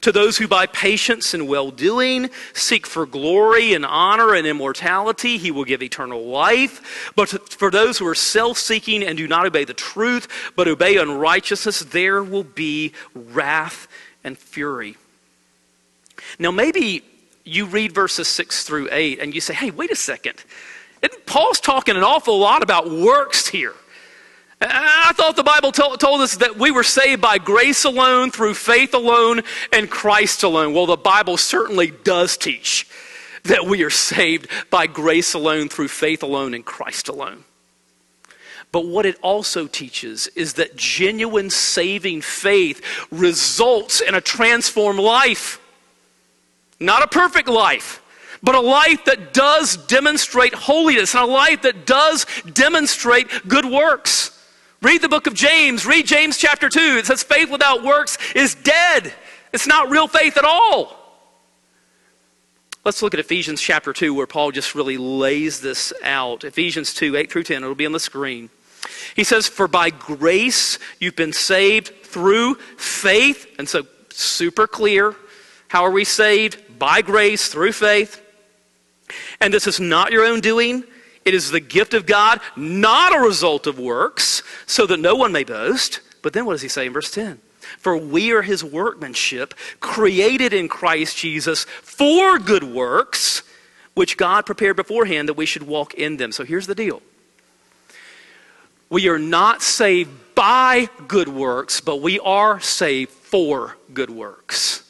To 0.02 0.12
those 0.12 0.38
who 0.38 0.48
by 0.48 0.66
patience 0.66 1.34
and 1.34 1.48
well 1.48 1.70
doing 1.70 2.30
seek 2.54 2.88
for 2.88 3.06
glory 3.06 3.74
and 3.74 3.86
honor 3.86 4.34
and 4.34 4.48
immortality, 4.48 5.38
he 5.38 5.52
will 5.52 5.66
give 5.66 5.84
eternal 5.84 6.26
life. 6.26 7.12
But 7.16 7.30
for 7.52 7.70
those 7.70 7.98
who 7.98 8.08
are 8.08 8.16
self 8.16 8.58
seeking 8.58 9.04
and 9.04 9.18
do 9.18 9.28
not 9.28 9.46
obey 9.46 9.66
the 9.66 9.74
truth, 9.74 10.28
but 10.56 10.68
obey 10.68 10.98
unrighteousness, 10.98 11.80
there 11.82 12.24
will 12.24 12.46
be 12.46 12.94
wrath 13.14 13.88
and 14.24 14.38
fury. 14.38 14.96
Now, 16.40 16.52
maybe 16.52 17.04
you 17.44 17.66
read 17.66 17.92
verses 17.92 18.28
6 18.28 18.64
through 18.64 18.90
8 18.92 19.20
and 19.20 19.36
you 19.36 19.42
say, 19.42 19.54
hey, 19.54 19.72
wait 19.72 19.92
a 19.92 19.96
second. 19.96 20.44
Paul's 21.26 21.60
talking 21.60 21.96
an 21.96 22.04
awful 22.04 22.38
lot 22.38 22.62
about 22.62 22.90
works 22.90 23.48
here. 23.48 23.74
I 24.62 25.12
thought 25.16 25.36
the 25.36 25.44
Bible 25.44 25.72
told, 25.72 26.00
told 26.00 26.22
us 26.22 26.38
that 26.38 26.58
we 26.58 26.70
were 26.70 26.84
saved 26.84 27.22
by 27.22 27.40
grace 27.40 27.84
alone, 27.84 28.30
through 28.30 28.54
faith 28.54 28.94
alone, 28.94 29.42
and 29.74 29.90
Christ 29.90 30.44
alone. 30.44 30.74
Well, 30.74 30.86
the 30.86 30.98
Bible 30.98 31.38
certainly 31.38 31.92
does 32.04 32.38
teach 32.38 32.88
that 33.44 33.66
we 33.66 33.84
are 33.84 33.90
saved 33.90 34.48
by 34.70 34.86
grace 34.86 35.34
alone, 35.34 35.68
through 35.68 35.88
faith 35.88 36.22
alone, 36.22 36.54
and 36.54 36.64
Christ 36.64 37.10
alone. 37.10 37.44
But 38.72 38.86
what 38.86 39.06
it 39.06 39.18
also 39.22 39.68
teaches 39.68 40.28
is 40.28 40.54
that 40.54 40.76
genuine 40.76 41.50
saving 41.50 42.22
faith 42.22 42.82
results 43.12 44.00
in 44.00 44.16
a 44.16 44.22
transformed 44.22 45.00
life. 45.00 45.60
Not 46.80 47.04
a 47.04 47.08
perfect 47.08 47.50
life, 47.50 48.02
but 48.44 48.56
a 48.56 48.62
life 48.62 49.06
that 49.06 49.34
does 49.34 49.76
demonstrate 49.76 50.54
holiness 50.54 51.16
and 51.16 51.24
a 51.24 51.28
life 51.28 51.64
that 51.64 51.86
does 51.86 52.26
demonstrate 52.54 53.28
good 53.48 53.66
works. 53.66 54.38
Read 54.82 55.02
the 55.02 55.10
book 55.10 55.28
of 55.28 55.36
James. 55.36 55.86
Read 55.86 56.08
James 56.08 56.38
chapter 56.38 56.68
2. 56.68 56.80
It 56.80 57.06
says 57.06 57.22
faith 57.22 57.52
without 57.52 57.84
works 57.84 58.18
is 58.36 58.56
dead. 58.56 59.14
It's 59.54 59.68
not 59.68 59.90
real 59.90 60.08
faith 60.08 60.38
at 60.38 60.46
all. 60.46 60.98
Let's 62.84 63.04
look 63.04 63.14
at 63.14 63.20
Ephesians 63.20 63.62
chapter 63.62 63.94
2, 63.94 64.12
where 64.12 64.26
Paul 64.26 64.52
just 64.52 64.74
really 64.74 64.98
lays 64.98 65.62
this 65.62 65.94
out. 66.04 66.44
Ephesians 66.44 66.96
2, 66.96 67.16
8 67.16 67.32
through 67.32 67.44
10. 67.44 67.62
It'll 67.62 67.76
be 67.76 67.86
on 67.86 67.92
the 67.92 68.00
screen. 68.00 68.50
He 69.16 69.24
says, 69.24 69.48
For 69.48 69.68
by 69.68 69.92
grace 69.92 70.80
you've 71.00 71.16
been 71.16 71.34
saved 71.34 71.92
through 72.04 72.56
faith. 72.78 73.54
And 73.60 73.70
so, 73.70 73.86
super 74.10 74.66
clear. 74.66 75.16
How 75.68 75.84
are 75.84 75.92
we 75.92 76.06
saved? 76.06 76.80
By 76.80 77.04
grace, 77.04 77.50
through 77.50 77.74
faith. 77.74 78.20
And 79.40 79.54
this 79.54 79.68
is 79.68 79.80
not 79.80 80.12
your 80.12 80.26
own 80.26 80.40
doing. 80.40 80.84
It 81.24 81.34
is 81.34 81.52
the 81.52 81.60
gift 81.60 81.94
of 81.94 82.06
God, 82.06 82.40
not 82.56 83.16
a 83.16 83.20
result 83.20 83.68
of 83.68 83.78
works, 83.78 84.44
so 84.66 84.86
that 84.88 85.00
no 85.00 85.16
one 85.16 85.32
may 85.32 85.44
boast. 85.44 86.00
But 86.22 86.34
then 86.34 86.46
what 86.46 86.54
does 86.54 86.62
he 86.62 86.68
say 86.68 86.88
in 86.88 86.94
verse 86.94 87.12
10? 87.12 87.40
For 87.78 87.96
we 87.96 88.32
are 88.32 88.42
his 88.42 88.64
workmanship, 88.64 89.54
created 89.80 90.54
in 90.54 90.68
Christ 90.68 91.18
Jesus 91.18 91.64
for 91.64 92.40
good 92.40 92.64
works, 92.64 93.44
which 93.94 94.18
God 94.18 94.46
prepared 94.46 94.76
beforehand 94.76 95.30
that 95.30 95.36
we 95.36 95.46
should 95.46 95.64
walk 95.64 95.94
in 95.94 96.18
them. 96.18 96.32
So 96.32 96.44
here's 96.44 96.68
the 96.68 96.76
deal 96.76 97.02
we 98.90 99.08
are 99.08 99.20
not 99.20 99.62
saved 99.62 100.10
by 100.36 100.90
good 101.08 101.30
works, 101.30 101.82
but 101.82 102.02
we 102.02 102.20
are 102.20 102.60
saved 102.60 103.12
for 103.12 103.78
good 103.94 104.10
works. 104.10 104.84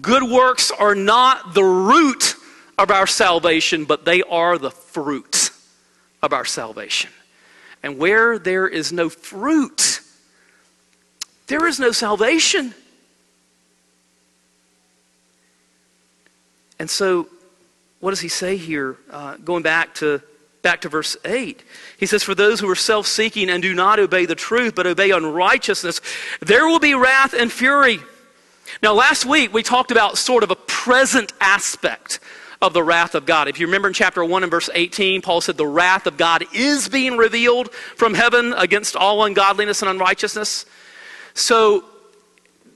Good 0.00 0.22
works 0.22 0.70
are 0.70 0.94
not 0.94 1.54
the 1.54 1.64
root 1.64 2.36
of 2.78 2.90
our 2.90 3.06
salvation, 3.06 3.84
but 3.84 4.04
they 4.04 4.22
are 4.22 4.58
the 4.58 4.70
fruit 4.70 5.50
of 6.22 6.32
our 6.32 6.44
salvation. 6.44 7.10
And 7.82 7.98
where 7.98 8.38
there 8.38 8.66
is 8.66 8.92
no 8.92 9.08
fruit, 9.08 10.00
there 11.46 11.66
is 11.66 11.78
no 11.78 11.92
salvation. 11.92 12.74
And 16.78 16.90
so, 16.90 17.28
what 18.00 18.10
does 18.10 18.20
he 18.20 18.28
say 18.28 18.56
here? 18.56 18.96
Uh, 19.10 19.36
going 19.38 19.62
back 19.62 19.94
to 19.96 20.20
back 20.66 20.80
to 20.80 20.88
verse 20.88 21.16
8. 21.24 21.62
He 21.96 22.06
says, 22.06 22.24
For 22.24 22.34
those 22.34 22.58
who 22.58 22.68
are 22.68 22.74
self 22.74 23.06
seeking 23.06 23.48
and 23.48 23.62
do 23.62 23.72
not 23.72 24.00
obey 24.00 24.26
the 24.26 24.34
truth, 24.34 24.74
but 24.74 24.84
obey 24.84 25.12
unrighteousness, 25.12 26.00
there 26.40 26.66
will 26.66 26.80
be 26.80 26.92
wrath 26.92 27.34
and 27.34 27.52
fury. 27.52 28.00
Now, 28.82 28.92
last 28.92 29.24
week 29.24 29.54
we 29.54 29.62
talked 29.62 29.92
about 29.92 30.18
sort 30.18 30.42
of 30.42 30.50
a 30.50 30.56
present 30.56 31.32
aspect 31.40 32.18
of 32.60 32.72
the 32.72 32.82
wrath 32.82 33.14
of 33.14 33.26
God. 33.26 33.48
If 33.48 33.60
you 33.60 33.66
remember 33.66 33.88
in 33.88 33.94
chapter 33.94 34.24
1 34.24 34.42
and 34.42 34.50
verse 34.50 34.70
18, 34.72 35.22
Paul 35.22 35.40
said 35.40 35.56
the 35.56 35.66
wrath 35.66 36.06
of 36.06 36.16
God 36.16 36.44
is 36.54 36.88
being 36.88 37.16
revealed 37.16 37.72
from 37.72 38.14
heaven 38.14 38.54
against 38.54 38.96
all 38.96 39.24
ungodliness 39.24 39.82
and 39.82 39.90
unrighteousness. 39.90 40.66
So 41.34 41.84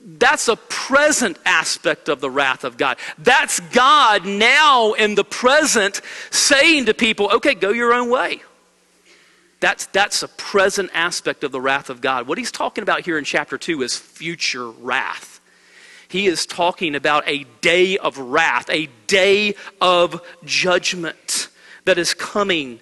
that's 0.05 0.49
a 0.49 0.57
present 0.57 1.39
aspect 1.45 2.09
of 2.09 2.21
the 2.21 2.31
wrath 2.31 2.65
of 2.65 2.77
God. 2.77 2.99
That's 3.19 3.61
God 3.61 4.27
now 4.27 4.93
in 4.93 5.15
the 5.15 5.25
present 5.25 6.01
saying 6.31 6.87
to 6.87 6.95
people, 6.95 7.31
okay, 7.35 7.55
go 7.55 7.71
your 7.71 7.93
own 7.93 8.11
way. 8.11 8.43
That's, 9.61 9.87
that's 9.87 10.23
a 10.23 10.29
present 10.29 10.91
aspect 10.95 11.45
of 11.45 11.53
the 11.53 11.61
wrath 11.61 11.91
of 11.91 12.01
God. 12.01 12.27
What 12.27 12.39
he's 12.39 12.51
talking 12.51 12.83
about 12.83 13.03
here 13.03 13.19
in 13.19 13.25
chapter 13.25 13.59
2 13.59 13.83
is 13.83 13.97
future 13.97 14.71
wrath. 14.71 15.39
He 16.11 16.26
is 16.26 16.45
talking 16.45 16.97
about 16.97 17.23
a 17.29 17.45
day 17.61 17.97
of 17.97 18.19
wrath, 18.19 18.69
a 18.69 18.88
day 19.07 19.55
of 19.81 20.21
judgment 20.45 21.49
that 21.85 21.99
is 21.99 22.14
coming. 22.14 22.81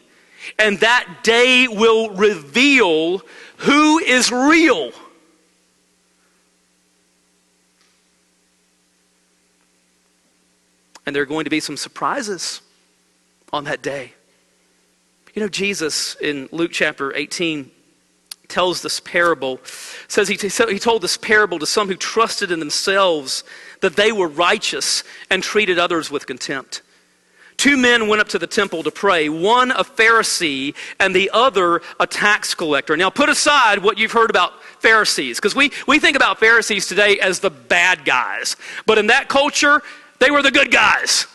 And 0.59 0.81
that 0.81 1.21
day 1.23 1.69
will 1.69 2.09
reveal 2.09 3.21
who 3.59 3.99
is 3.99 4.33
real. 4.33 4.93
And 11.05 11.15
there 11.15 11.23
are 11.23 11.27
going 11.27 11.45
to 11.45 11.51
be 11.51 11.61
some 11.61 11.77
surprises 11.77 12.63
on 13.53 13.65
that 13.65 13.83
day. 13.83 14.15
You 15.35 15.43
know, 15.43 15.49
Jesus 15.49 16.15
in 16.15 16.49
Luke 16.51 16.71
chapter 16.73 17.15
18 17.15 17.71
tells 18.49 18.83
this 18.83 18.99
parable, 19.01 19.61
says 20.09 20.29
he, 20.29 20.37
he 20.37 20.79
told 20.79 21.03
this 21.03 21.17
parable 21.17 21.59
to 21.59 21.67
some 21.67 21.89
who 21.89 21.97
trusted 21.97 22.51
in 22.51 22.59
themselves 22.59 23.45
that 23.81 23.97
they 23.97 24.11
were 24.11 24.29
righteous 24.29 25.05
and 25.31 25.43
treated 25.43 25.79
others 25.79 26.11
with 26.11 26.27
contempt. 26.27 26.83
Two 27.59 27.77
men 27.77 28.07
went 28.07 28.21
up 28.21 28.29
to 28.29 28.39
the 28.39 28.47
temple 28.47 28.85
to 28.85 28.91
pray, 28.91 29.29
one 29.29 29.73
a 29.73 29.83
Pharisee 29.83 30.75
and 31.01 31.15
the 31.15 31.29
other 31.35 31.83
a 31.99 32.07
tax 32.07 32.55
collector. 32.55 32.97
Now, 32.97 33.11
put 33.11 33.29
aside 33.29 33.81
what 33.81 33.99
you've 33.99 34.13
heard 34.13 34.31
about 34.31 34.63
Pharisees, 34.81 35.39
because 35.39 35.57
we, 35.57 35.73
we 35.89 35.99
think 35.99 36.17
about 36.17 36.39
Pharisees 36.39 36.87
today 36.87 37.19
as 37.19 37.41
the 37.41 37.51
bad 37.51 38.05
guys. 38.05 38.55
But 38.87 38.99
in 38.99 39.09
that 39.09 39.29
culture, 39.29 39.83
they 40.21 40.31
were 40.31 40.41
the 40.41 40.53
good 40.53 40.71
guys. 40.71 41.27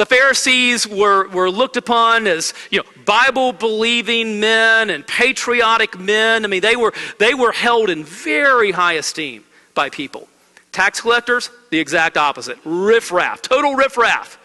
The 0.00 0.06
Pharisees 0.06 0.88
were, 0.88 1.28
were 1.28 1.50
looked 1.50 1.76
upon 1.76 2.26
as 2.26 2.54
you 2.70 2.78
know, 2.78 2.84
Bible 3.04 3.52
believing 3.52 4.40
men 4.40 4.88
and 4.88 5.06
patriotic 5.06 5.98
men. 5.98 6.42
I 6.42 6.48
mean, 6.48 6.62
they 6.62 6.74
were, 6.74 6.94
they 7.18 7.34
were 7.34 7.52
held 7.52 7.90
in 7.90 8.04
very 8.04 8.70
high 8.70 8.94
esteem 8.94 9.44
by 9.74 9.90
people. 9.90 10.26
Tax 10.72 11.02
collectors, 11.02 11.50
the 11.68 11.78
exact 11.78 12.16
opposite. 12.16 12.56
Riffraff, 12.64 13.42
total 13.42 13.74
riffraff, 13.74 14.38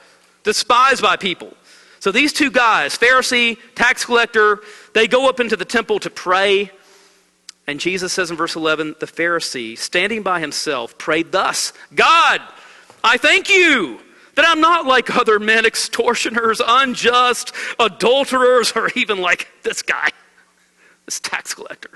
despised 0.43 1.01
by 1.01 1.15
people. 1.15 1.53
So 2.01 2.11
these 2.11 2.33
two 2.33 2.51
guys, 2.51 2.97
Pharisee, 2.97 3.57
tax 3.75 4.03
collector, 4.03 4.59
they 4.93 5.07
go 5.07 5.29
up 5.29 5.39
into 5.39 5.55
the 5.55 5.63
temple 5.63 5.99
to 5.99 6.09
pray. 6.09 6.69
And 7.65 7.79
Jesus 7.79 8.11
says 8.11 8.29
in 8.29 8.35
verse 8.35 8.57
11, 8.57 8.97
the 8.99 9.05
Pharisee, 9.05 9.77
standing 9.77 10.21
by 10.21 10.41
himself, 10.41 10.97
prayed 10.97 11.31
thus 11.31 11.71
God, 11.93 12.41
I 13.05 13.15
thank 13.15 13.49
you 13.49 14.01
that 14.35 14.45
I'm 14.47 14.61
not 14.61 14.85
like 14.85 15.15
other 15.15 15.39
men, 15.39 15.65
extortioners, 15.65 16.61
unjust, 16.65 17.53
adulterers, 17.79 18.73
or 18.75 18.89
even 18.95 19.19
like 19.19 19.47
this 19.63 19.81
guy, 19.81 20.09
this 21.05 21.19
tax 21.19 21.53
collector. 21.53 21.91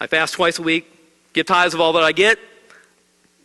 I 0.00 0.06
fast 0.06 0.34
twice 0.34 0.58
a 0.58 0.62
week, 0.62 0.86
give 1.32 1.46
tithes 1.46 1.74
of 1.74 1.80
all 1.80 1.92
that 1.94 2.02
I 2.02 2.12
get, 2.12 2.38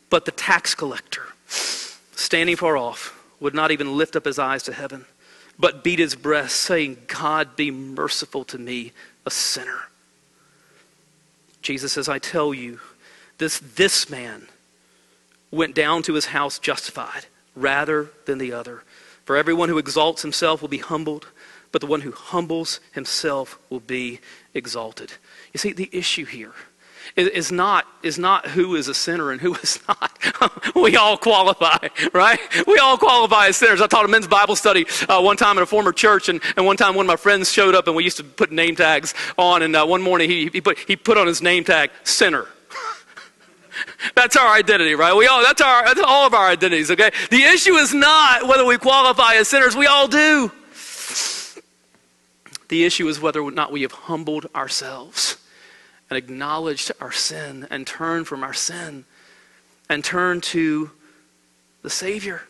but 0.10 0.26
the 0.26 0.32
tax 0.32 0.74
collector, 0.76 1.24
standing 1.48 2.56
far 2.56 2.76
off, 2.76 3.16
would 3.40 3.54
not 3.54 3.72
even 3.72 3.96
lift 3.96 4.16
up 4.16 4.26
his 4.26 4.40
eyes 4.40 4.64
to 4.64 4.74
heaven, 4.74 5.06
but 5.58 5.84
beat 5.84 6.00
his 6.00 6.16
breast, 6.16 6.56
saying, 6.56 6.98
God, 7.08 7.56
be 7.56 7.72
merciful 7.72 8.44
to 8.46 8.58
me, 8.58 8.92
a 9.26 9.32
sinner. 9.32 9.88
Jesus 11.62 11.94
says, 11.94 12.10
I 12.10 12.20
tell 12.20 12.54
you, 12.54 12.80
this, 13.38 13.60
this 13.60 14.10
man, 14.10 14.48
went 15.52 15.76
down 15.76 16.04
to 16.04 16.14
his 16.14 16.28
house 16.28 16.60
justified 16.60 17.26
rather 17.56 18.10
than 18.26 18.38
the 18.38 18.54
other. 18.54 18.84
For 19.26 19.36
everyone 19.36 19.70
who 19.70 19.78
exalts 19.78 20.22
himself 20.22 20.62
will 20.62 20.70
be 20.70 20.78
humbled, 20.78 21.28
but 21.72 21.82
the 21.82 21.88
one 21.88 22.02
who 22.02 22.12
humbles 22.12 22.80
himself 22.94 23.60
will 23.70 23.80
be 23.80 24.20
exalted. 24.54 25.14
You 25.54 25.60
see, 25.60 25.72
the 25.72 25.90
issue 25.92 26.26
here 26.26 26.54
is 27.16 27.52
not, 27.52 27.88
is 28.04 28.20
not 28.20 28.48
who 28.48 28.76
is 28.76 28.88
a 28.88 28.94
sinner 28.94 29.32
and 29.32 29.42
who 29.42 29.56
is 29.64 29.80
not. 29.88 30.12
we 30.76 30.96
all 30.96 31.18
qualify, 31.18 31.88
right? 32.14 32.40
We 32.68 32.78
all 32.78 32.98
qualify 32.98 33.48
as 33.48 33.58
sinners. 33.58 33.82
I 33.82 33.88
taught 33.88 34.06
a 34.06 34.08
men's 34.08 34.28
Bible 34.28 34.56
study 34.56 34.86
uh, 35.08 35.22
one 35.22 35.38
time 35.38 35.58
in 35.58 35.64
a 35.64 35.66
former 35.66 35.92
church, 35.92 36.30
and, 36.30 36.42
and 36.56 36.66
one 36.66 36.78
time 36.78 36.96
one 36.96 37.06
of 37.06 37.08
my 37.08 37.16
friends 37.16 37.52
showed 37.52 37.76
up, 37.76 37.88
and 37.88 37.96
we 37.96 38.04
used 38.04 38.18
to 38.18 38.24
put 38.24 38.52
name 38.52 38.76
tags 38.76 39.14
on, 39.38 39.62
and 39.62 39.76
uh, 39.76 39.86
one 39.86 40.02
morning 40.02 40.30
he, 40.30 40.48
he, 40.48 40.62
put, 40.62 40.80
he 40.80 40.96
put 40.96 41.18
on 41.18 41.28
his 41.28 41.42
name 41.42 41.64
tag, 41.64 41.92
sinner. 42.04 42.48
That's 44.16 44.36
our 44.36 44.54
identity, 44.54 44.96
right? 44.96 45.16
We 45.16 45.28
all, 45.28 45.42
that's, 45.42 45.62
our, 45.62 45.86
that's 45.86 46.02
all 46.02 46.28
of 46.28 46.34
our 46.34 46.48
identities, 46.48 46.92
okay? 46.92 47.12
The 47.30 47.44
issue 47.44 47.76
is 47.76 47.94
not 47.94 48.48
whether 48.48 48.66
we 48.66 48.78
qualify 48.78 49.36
as 49.36 49.48
sinners. 49.48 49.76
We 49.76 49.88
all 49.88 50.08
do. 50.08 50.52
The 52.70 52.86
issue 52.86 53.08
is 53.08 53.20
whether 53.20 53.42
or 53.42 53.52
not 53.52 53.72
we 53.72 53.82
have 53.82 53.92
humbled 53.92 54.48
ourselves 54.54 55.38
and 56.10 56.18
acknowledged 56.18 56.92
our 57.02 57.12
sin 57.12 57.68
and 57.70 57.86
turned 57.86 58.28
from 58.28 58.44
our 58.44 58.54
sin 58.54 59.06
and 59.90 60.04
turned 60.04 60.44
to 60.44 60.92
the 61.82 61.90
Savior. 61.90 62.44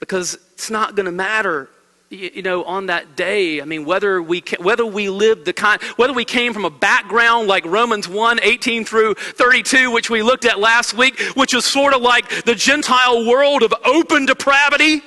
Because 0.00 0.34
it's 0.54 0.70
not 0.70 0.94
going 0.94 1.06
to 1.06 1.12
matter 1.12 1.68
you 2.10 2.40
know, 2.40 2.64
on 2.64 2.86
that 2.86 3.16
day, 3.16 3.60
I 3.60 3.66
mean, 3.66 3.84
whether 3.84 4.22
we, 4.22 4.42
whether 4.58 4.86
we 4.86 5.10
lived 5.10 5.44
the 5.44 5.52
kind, 5.52 5.80
whether 5.96 6.14
we 6.14 6.24
came 6.24 6.54
from 6.54 6.64
a 6.64 6.70
background 6.70 7.48
like 7.48 7.66
Romans 7.66 8.08
1, 8.08 8.40
18 8.42 8.84
through 8.84 9.14
32, 9.14 9.90
which 9.90 10.08
we 10.08 10.22
looked 10.22 10.46
at 10.46 10.58
last 10.58 10.94
week, 10.94 11.20
which 11.34 11.52
is 11.52 11.66
sort 11.66 11.92
of 11.92 12.00
like 12.00 12.44
the 12.44 12.54
Gentile 12.54 13.26
world 13.26 13.62
of 13.62 13.74
open 13.84 14.24
depravity, 14.24 15.02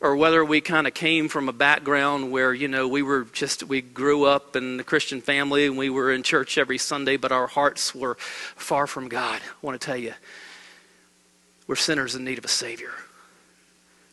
or 0.00 0.14
whether 0.14 0.44
we 0.44 0.60
kind 0.60 0.86
of 0.86 0.94
came 0.94 1.28
from 1.28 1.48
a 1.48 1.52
background 1.52 2.30
where, 2.30 2.54
you 2.54 2.68
know, 2.68 2.86
we 2.86 3.02
were 3.02 3.24
just, 3.32 3.64
we 3.64 3.80
grew 3.80 4.24
up 4.24 4.54
in 4.54 4.76
the 4.76 4.84
Christian 4.84 5.20
family 5.20 5.66
and 5.66 5.76
we 5.76 5.90
were 5.90 6.12
in 6.12 6.22
church 6.22 6.58
every 6.58 6.78
Sunday, 6.78 7.16
but 7.16 7.32
our 7.32 7.46
hearts 7.48 7.92
were 7.92 8.16
far 8.54 8.86
from 8.86 9.08
God. 9.08 9.40
I 9.40 9.66
want 9.66 9.80
to 9.80 9.84
tell 9.84 9.96
you, 9.96 10.12
we're 11.66 11.74
sinners 11.74 12.14
in 12.14 12.22
need 12.22 12.38
of 12.38 12.44
a 12.44 12.48
Savior. 12.48 12.92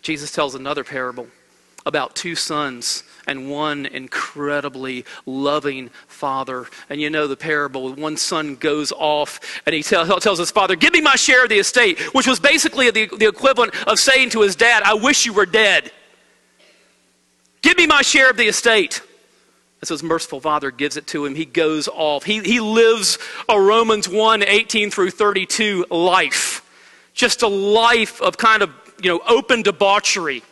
Jesus 0.02 0.32
tells 0.32 0.56
another 0.56 0.84
parable 0.84 1.28
about 1.86 2.16
two 2.16 2.36
sons 2.36 3.04
and 3.28 3.50
one 3.50 3.86
incredibly 3.86 5.06
loving 5.26 5.90
father. 6.08 6.68
And 6.90 7.00
you 7.00 7.10
know 7.10 7.28
the 7.28 7.38
parable. 7.38 7.94
One 7.94 8.18
son 8.18 8.56
goes 8.56 8.92
off 8.92 9.62
and 9.66 9.74
he 9.76 9.84
tell, 9.84 10.20
tells 10.20 10.40
his 10.40 10.52
father, 10.52 10.76
Give 10.76 10.94
me 10.94 11.02
my 11.02 11.16
share 11.16 11.44
of 11.44 11.50
the 11.50 11.60
estate, 11.60 12.00
which 12.14 12.28
was 12.28 12.40
basically 12.40 12.90
the, 12.92 13.08
the 13.18 13.28
equivalent 13.28 13.76
of 13.88 14.00
saying 14.00 14.32
to 14.32 14.42
his 14.42 14.56
dad, 14.56 14.84
I 14.84 14.94
wish 14.94 15.26
you 15.26 15.34
were 15.34 15.46
dead. 15.46 15.92
Give 17.62 17.78
me 17.78 17.86
my 17.86 18.02
share 18.02 18.30
of 18.30 18.38
the 18.38 18.48
estate. 18.48 19.02
And 19.82 19.88
so 19.88 19.96
his 19.96 20.04
merciful 20.04 20.40
father 20.40 20.70
gives 20.70 20.98
it 20.98 21.08
to 21.08 21.26
him. 21.26 21.34
He 21.36 21.46
goes 21.46 21.88
off. 21.88 22.24
He, 22.24 22.40
he 22.42 22.60
lives 22.60 23.18
a 23.50 23.60
Romans 23.60 24.08
1 24.08 24.44
18 24.44 24.92
through 24.92 25.12
32 25.12 25.88
life. 25.90 26.68
Just 27.14 27.42
a 27.42 27.48
life 27.48 28.22
of 28.22 28.38
kind 28.38 28.62
of 28.62 28.72
you 29.02 29.10
know, 29.10 29.22
open 29.28 29.62
debauchery. 29.62 30.44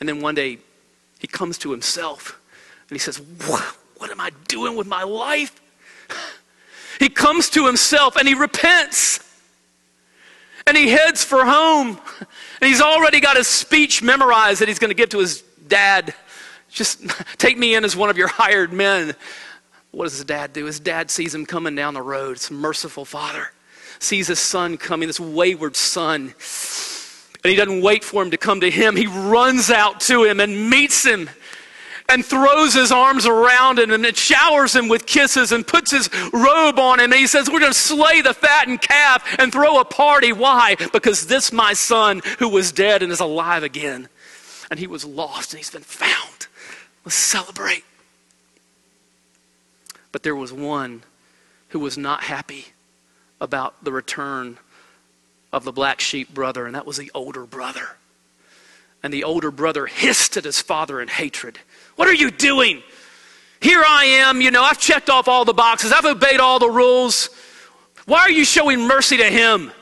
And 0.00 0.08
then 0.08 0.20
one 0.20 0.34
day 0.34 0.58
he 1.18 1.26
comes 1.26 1.58
to 1.58 1.70
himself 1.70 2.40
and 2.88 2.94
he 2.94 2.98
says, 2.98 3.20
What, 3.46 4.10
am 4.10 4.20
I 4.20 4.30
doing 4.46 4.76
with 4.76 4.86
my 4.86 5.02
life? 5.02 5.60
He 6.98 7.08
comes 7.08 7.50
to 7.50 7.66
himself 7.66 8.16
and 8.16 8.26
he 8.26 8.34
repents. 8.34 9.20
And 10.66 10.76
he 10.76 10.88
heads 10.88 11.24
for 11.24 11.44
home. 11.44 11.98
And 12.60 12.68
he's 12.68 12.80
already 12.80 13.20
got 13.20 13.36
his 13.36 13.46
speech 13.46 14.02
memorized 14.02 14.60
that 14.60 14.68
he's 14.68 14.78
going 14.78 14.90
to 14.90 14.96
give 14.96 15.10
to 15.10 15.18
his 15.18 15.42
dad. 15.68 16.12
Just 16.70 17.02
take 17.38 17.56
me 17.56 17.74
in 17.74 17.84
as 17.84 17.94
one 17.94 18.10
of 18.10 18.18
your 18.18 18.28
hired 18.28 18.72
men. 18.72 19.14
What 19.92 20.04
does 20.04 20.14
his 20.14 20.24
dad 20.24 20.52
do? 20.52 20.64
His 20.66 20.80
dad 20.80 21.10
sees 21.10 21.34
him 21.34 21.46
coming 21.46 21.74
down 21.74 21.94
the 21.94 22.02
road. 22.02 22.32
It's 22.32 22.50
merciful 22.50 23.04
father 23.04 23.50
sees 23.98 24.28
his 24.28 24.38
son 24.38 24.76
coming, 24.76 25.08
this 25.08 25.20
wayward 25.20 25.76
son. 25.76 26.34
And 27.44 27.50
he 27.50 27.56
doesn't 27.56 27.80
wait 27.80 28.04
for 28.04 28.22
him 28.22 28.30
to 28.32 28.36
come 28.36 28.60
to 28.60 28.70
him. 28.70 28.96
He 28.96 29.06
runs 29.06 29.70
out 29.70 30.00
to 30.02 30.24
him 30.24 30.40
and 30.40 30.70
meets 30.70 31.04
him 31.04 31.30
and 32.08 32.24
throws 32.24 32.74
his 32.74 32.90
arms 32.90 33.26
around 33.26 33.78
him 33.78 33.92
and 33.92 34.16
showers 34.16 34.74
him 34.74 34.88
with 34.88 35.06
kisses 35.06 35.52
and 35.52 35.66
puts 35.66 35.90
his 35.90 36.08
robe 36.32 36.78
on 36.78 37.00
him. 37.00 37.12
And 37.12 37.20
he 37.20 37.26
says, 37.26 37.48
We're 37.48 37.60
going 37.60 37.72
to 37.72 37.78
slay 37.78 38.22
the 38.22 38.34
fattened 38.34 38.80
calf 38.80 39.24
and 39.38 39.52
throw 39.52 39.78
a 39.78 39.84
party. 39.84 40.32
Why? 40.32 40.76
Because 40.92 41.26
this, 41.26 41.52
my 41.52 41.74
son, 41.74 42.22
who 42.38 42.48
was 42.48 42.72
dead 42.72 43.02
and 43.02 43.12
is 43.12 43.20
alive 43.20 43.62
again. 43.62 44.08
And 44.70 44.80
he 44.80 44.86
was 44.86 45.04
lost 45.04 45.52
and 45.52 45.58
he's 45.58 45.70
been 45.70 45.82
found. 45.82 46.46
Let's 47.04 47.14
celebrate. 47.14 47.84
But 50.10 50.22
there 50.22 50.36
was 50.36 50.52
one 50.52 51.02
who 51.68 51.78
was 51.78 51.98
not 51.98 52.24
happy 52.24 52.68
about 53.40 53.84
the 53.84 53.92
return 53.92 54.58
of 55.52 55.64
the 55.64 55.72
black 55.72 56.00
sheep 56.00 56.32
brother, 56.32 56.66
and 56.66 56.74
that 56.74 56.86
was 56.86 56.96
the 56.96 57.10
older 57.14 57.44
brother. 57.44 57.88
And 59.02 59.12
the 59.12 59.24
older 59.24 59.50
brother 59.50 59.86
hissed 59.86 60.36
at 60.36 60.44
his 60.44 60.60
father 60.60 61.00
in 61.00 61.08
hatred. 61.08 61.58
What 61.96 62.08
are 62.08 62.14
you 62.14 62.30
doing? 62.30 62.82
Here 63.60 63.82
I 63.86 64.04
am, 64.04 64.40
you 64.40 64.50
know, 64.50 64.62
I've 64.62 64.78
checked 64.78 65.10
off 65.10 65.28
all 65.28 65.44
the 65.44 65.54
boxes, 65.54 65.92
I've 65.92 66.04
obeyed 66.04 66.40
all 66.40 66.58
the 66.58 66.70
rules. 66.70 67.30
Why 68.06 68.20
are 68.20 68.30
you 68.30 68.44
showing 68.44 68.86
mercy 68.86 69.18
to 69.18 69.24
him? 69.24 69.72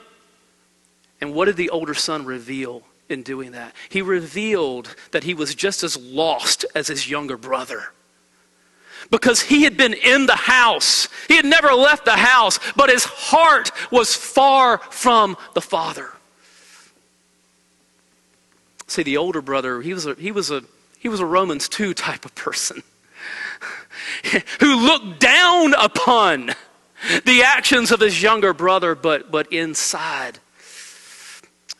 And 1.21 1.33
what 1.33 1.47
did 1.47 1.57
the 1.57 1.71
older 1.71 1.95
son 1.95 2.25
reveal 2.25 2.83
in 3.09 3.23
doing 3.23 3.53
that? 3.53 3.75
He 3.89 4.03
revealed 4.03 4.95
that 5.13 5.25
he 5.25 5.33
was 5.33 5.55
just 5.55 5.83
as 5.83 5.97
lost 5.97 6.65
as 6.75 6.89
his 6.89 7.09
younger 7.09 7.37
brother. 7.37 7.93
Because 9.11 9.43
he 9.43 9.63
had 9.63 9.77
been 9.77 9.95
in 9.95 10.27
the 10.27 10.37
house. 10.37 11.09
He 11.29 11.37
had 11.37 11.45
never 11.45 11.73
left 11.73 12.05
the 12.05 12.17
house, 12.17 12.59
but 12.75 12.91
his 12.91 13.05
heart 13.05 13.71
was 13.91 14.15
far 14.15 14.79
from 14.79 15.37
the 15.55 15.61
Father. 15.61 16.13
See, 18.87 19.03
the 19.03 19.17
older 19.17 19.43
brother, 19.43 19.83
he 19.83 19.95
was 19.95 20.07
a, 20.07 20.15
he 20.15 20.31
was 20.31 20.51
a, 20.51 20.63
he 20.99 21.09
was 21.09 21.21
a 21.21 21.27
Romans 21.27 21.69
2 21.69 21.95
type 21.95 22.25
of 22.25 22.35
person 22.35 22.83
who 24.61 24.77
looked 24.77 25.21
down 25.21 25.75
upon 25.75 26.55
the 27.25 27.43
actions 27.43 27.91
of 27.91 28.01
his 28.01 28.23
younger 28.23 28.53
brother, 28.53 28.95
but, 28.95 29.31
but 29.31 29.53
inside, 29.53 30.39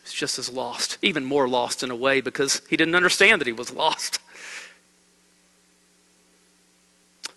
he's 0.03 0.13
just 0.13 0.37
as 0.37 0.49
lost, 0.49 0.97
even 1.01 1.25
more 1.25 1.47
lost 1.47 1.83
in 1.83 1.91
a 1.91 1.95
way 1.95 2.21
because 2.21 2.61
he 2.69 2.77
didn't 2.77 2.95
understand 2.95 3.41
that 3.41 3.47
he 3.47 3.53
was 3.53 3.73
lost. 3.73 4.19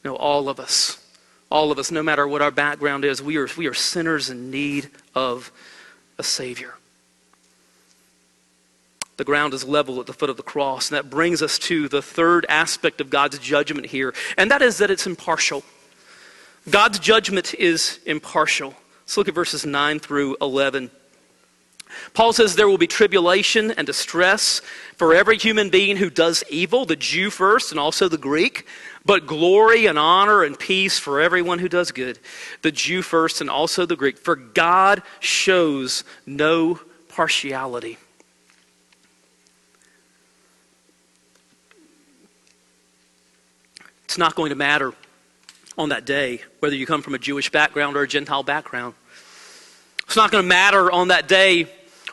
No, 0.04 0.16
all 0.16 0.48
of 0.48 0.58
us, 0.58 0.98
all 1.50 1.70
of 1.72 1.78
us, 1.78 1.90
no 1.90 2.02
matter 2.02 2.26
what 2.26 2.42
our 2.42 2.50
background 2.50 3.04
is, 3.04 3.22
we 3.22 3.36
are, 3.36 3.48
we 3.56 3.66
are 3.66 3.74
sinners 3.74 4.30
in 4.30 4.50
need 4.50 4.88
of 5.14 5.52
a 6.18 6.22
Savior. 6.22 6.74
The 9.16 9.24
ground 9.24 9.52
is 9.52 9.64
level 9.64 10.00
at 10.00 10.06
the 10.06 10.14
foot 10.14 10.30
of 10.30 10.38
the 10.38 10.42
cross. 10.42 10.90
And 10.90 10.96
that 10.96 11.10
brings 11.10 11.42
us 11.42 11.58
to 11.58 11.88
the 11.88 12.00
third 12.00 12.46
aspect 12.48 13.02
of 13.02 13.10
God's 13.10 13.38
judgment 13.38 13.86
here, 13.86 14.14
and 14.38 14.50
that 14.50 14.62
is 14.62 14.78
that 14.78 14.90
it's 14.90 15.06
impartial. 15.06 15.62
God's 16.70 16.98
judgment 16.98 17.52
is 17.54 18.00
impartial. 18.06 18.74
Let's 19.02 19.16
look 19.16 19.28
at 19.28 19.34
verses 19.34 19.66
9 19.66 19.98
through 19.98 20.36
11. 20.40 20.90
Paul 22.14 22.32
says 22.32 22.54
there 22.54 22.68
will 22.68 22.78
be 22.78 22.86
tribulation 22.86 23.70
and 23.72 23.86
distress 23.86 24.60
for 24.96 25.14
every 25.14 25.36
human 25.36 25.68
being 25.68 25.96
who 25.96 26.10
does 26.10 26.44
evil, 26.48 26.86
the 26.86 26.96
Jew 26.96 27.28
first 27.30 27.72
and 27.72 27.80
also 27.80 28.08
the 28.08 28.16
Greek, 28.16 28.66
but 29.04 29.26
glory 29.26 29.86
and 29.86 29.98
honor 29.98 30.42
and 30.42 30.58
peace 30.58 30.98
for 30.98 31.20
everyone 31.20 31.58
who 31.58 31.68
does 31.68 31.92
good, 31.92 32.18
the 32.62 32.70
Jew 32.70 33.02
first 33.02 33.40
and 33.40 33.48
also 33.48 33.86
the 33.86 33.96
Greek. 33.96 34.18
For 34.18 34.36
God 34.36 35.02
shows 35.20 36.04
no 36.26 36.78
partiality. 37.08 37.98
It's 44.04 44.18
not 44.18 44.34
going 44.34 44.50
to 44.50 44.56
matter 44.56 44.92
on 45.78 45.90
that 45.90 46.04
day 46.04 46.42
whether 46.58 46.74
you 46.74 46.84
come 46.84 47.00
from 47.00 47.14
a 47.14 47.18
Jewish 47.18 47.50
background 47.50 47.96
or 47.96 48.02
a 48.02 48.08
Gentile 48.08 48.42
background. 48.42 48.94
It's 50.04 50.16
not 50.16 50.32
going 50.32 50.42
to 50.42 50.48
matter 50.48 50.90
on 50.90 51.08
that 51.08 51.28
day 51.28 51.66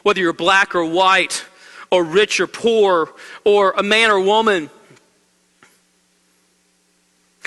whether 0.04 0.22
you're 0.22 0.32
black 0.32 0.76
or 0.76 0.86
white, 0.86 1.44
or 1.90 2.04
rich 2.04 2.40
or 2.40 2.48
poor, 2.48 3.14
or 3.44 3.72
a 3.72 3.84
man 3.84 4.12
or 4.12 4.20
woman. 4.20 4.70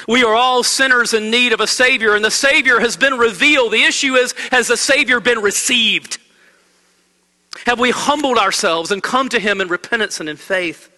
We 0.08 0.24
are 0.24 0.34
all 0.34 0.62
sinners 0.62 1.14
in 1.14 1.30
need 1.30 1.52
of 1.52 1.60
a 1.60 1.66
Savior, 1.66 2.14
and 2.14 2.24
the 2.24 2.30
Savior 2.30 2.80
has 2.80 2.96
been 2.96 3.18
revealed. 3.18 3.72
The 3.72 3.82
issue 3.82 4.14
is 4.14 4.32
has 4.50 4.68
the 4.68 4.76
Savior 4.76 5.20
been 5.20 5.40
received? 5.40 6.18
Have 7.66 7.78
we 7.78 7.90
humbled 7.90 8.38
ourselves 8.38 8.90
and 8.90 9.02
come 9.02 9.28
to 9.28 9.38
Him 9.40 9.60
in 9.60 9.68
repentance 9.68 10.20
and 10.20 10.28
in 10.28 10.36
faith? 10.36 10.90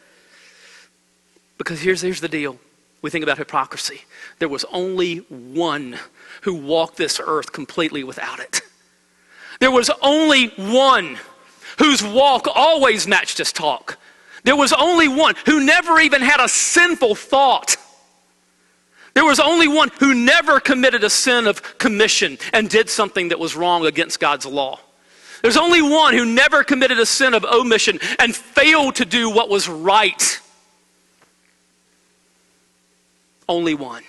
Because 1.58 1.80
here's, 1.80 2.02
here's 2.02 2.20
the 2.20 2.28
deal 2.28 2.58
we 3.02 3.10
think 3.10 3.24
about 3.24 3.38
hypocrisy. 3.38 4.02
There 4.38 4.48
was 4.48 4.64
only 4.72 5.18
one 5.18 5.98
who 6.42 6.54
walked 6.54 6.96
this 6.96 7.20
earth 7.24 7.52
completely 7.52 8.04
without 8.04 8.38
it. 8.38 8.62
There 9.60 9.70
was 9.70 9.90
only 10.00 10.48
one 10.48 11.18
whose 11.78 12.02
walk 12.02 12.46
always 12.52 13.06
matched 13.06 13.38
his 13.38 13.52
talk. 13.52 13.98
There 14.44 14.56
was 14.56 14.72
only 14.72 15.08
one 15.08 15.34
who 15.46 15.64
never 15.64 16.00
even 16.00 16.20
had 16.20 16.40
a 16.40 16.48
sinful 16.48 17.14
thought. 17.14 17.76
There 19.14 19.24
was 19.24 19.40
only 19.40 19.68
one 19.68 19.90
who 19.98 20.14
never 20.14 20.58
committed 20.58 21.04
a 21.04 21.10
sin 21.10 21.46
of 21.46 21.78
commission 21.78 22.38
and 22.52 22.68
did 22.68 22.88
something 22.88 23.28
that 23.28 23.38
was 23.38 23.54
wrong 23.54 23.84
against 23.86 24.20
God's 24.20 24.46
law. 24.46 24.80
There's 25.42 25.56
only 25.56 25.82
one 25.82 26.14
who 26.14 26.24
never 26.24 26.64
committed 26.64 26.98
a 26.98 27.06
sin 27.06 27.34
of 27.34 27.44
omission 27.44 27.98
and 28.18 28.34
failed 28.34 28.96
to 28.96 29.04
do 29.04 29.28
what 29.28 29.48
was 29.48 29.68
right 29.68 30.40
only 33.48 33.74
one 33.74 34.02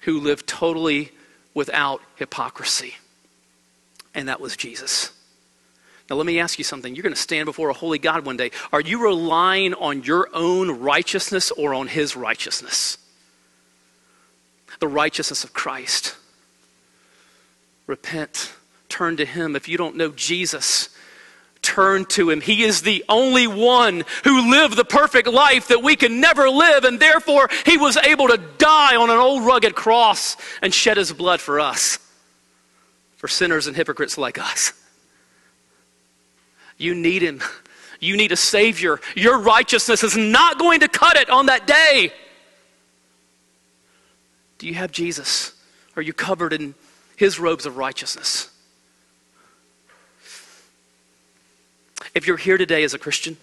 who 0.00 0.20
lived 0.20 0.46
totally 0.46 1.12
without 1.54 2.00
hypocrisy, 2.16 2.94
and 4.14 4.28
that 4.28 4.40
was 4.40 4.56
Jesus. 4.56 5.12
Now, 6.10 6.16
let 6.16 6.26
me 6.26 6.38
ask 6.38 6.58
you 6.58 6.64
something. 6.64 6.94
You're 6.94 7.02
going 7.02 7.14
to 7.14 7.20
stand 7.20 7.46
before 7.46 7.70
a 7.70 7.74
holy 7.74 7.98
God 7.98 8.26
one 8.26 8.36
day. 8.36 8.50
Are 8.72 8.80
you 8.80 9.02
relying 9.02 9.72
on 9.74 10.02
your 10.02 10.28
own 10.34 10.80
righteousness 10.80 11.50
or 11.52 11.72
on 11.72 11.86
his 11.86 12.14
righteousness? 12.14 12.98
The 14.84 14.88
righteousness 14.88 15.44
of 15.44 15.54
Christ. 15.54 16.14
Repent. 17.86 18.52
Turn 18.90 19.16
to 19.16 19.24
him. 19.24 19.56
If 19.56 19.66
you 19.66 19.78
don't 19.78 19.96
know 19.96 20.10
Jesus, 20.10 20.90
turn 21.62 22.04
to 22.04 22.28
him. 22.28 22.42
He 22.42 22.64
is 22.64 22.82
the 22.82 23.02
only 23.08 23.46
one 23.46 24.04
who 24.24 24.50
lived 24.50 24.76
the 24.76 24.84
perfect 24.84 25.26
life 25.26 25.68
that 25.68 25.82
we 25.82 25.96
can 25.96 26.20
never 26.20 26.50
live, 26.50 26.84
and 26.84 27.00
therefore 27.00 27.48
he 27.64 27.78
was 27.78 27.96
able 27.96 28.28
to 28.28 28.36
die 28.58 28.94
on 28.96 29.08
an 29.08 29.16
old 29.16 29.46
rugged 29.46 29.74
cross 29.74 30.36
and 30.60 30.74
shed 30.74 30.98
his 30.98 31.10
blood 31.14 31.40
for 31.40 31.60
us, 31.60 31.98
for 33.16 33.26
sinners 33.26 33.66
and 33.66 33.74
hypocrites 33.74 34.18
like 34.18 34.36
us. 34.36 34.74
You 36.76 36.94
need 36.94 37.22
him. 37.22 37.40
You 38.00 38.18
need 38.18 38.32
a 38.32 38.36
Savior. 38.36 39.00
Your 39.16 39.38
righteousness 39.38 40.04
is 40.04 40.14
not 40.14 40.58
going 40.58 40.80
to 40.80 40.88
cut 40.88 41.16
it 41.16 41.30
on 41.30 41.46
that 41.46 41.66
day. 41.66 42.12
Do 44.58 44.66
you 44.66 44.74
have 44.74 44.92
Jesus? 44.92 45.54
Are 45.96 46.02
you 46.02 46.12
covered 46.12 46.52
in 46.52 46.74
his 47.16 47.38
robes 47.38 47.66
of 47.66 47.76
righteousness? 47.76 48.50
If 52.14 52.26
you're 52.26 52.36
here 52.36 52.58
today 52.58 52.84
as 52.84 52.94
a 52.94 52.98
Christian, 52.98 53.36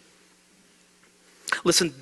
listen, 1.64 1.94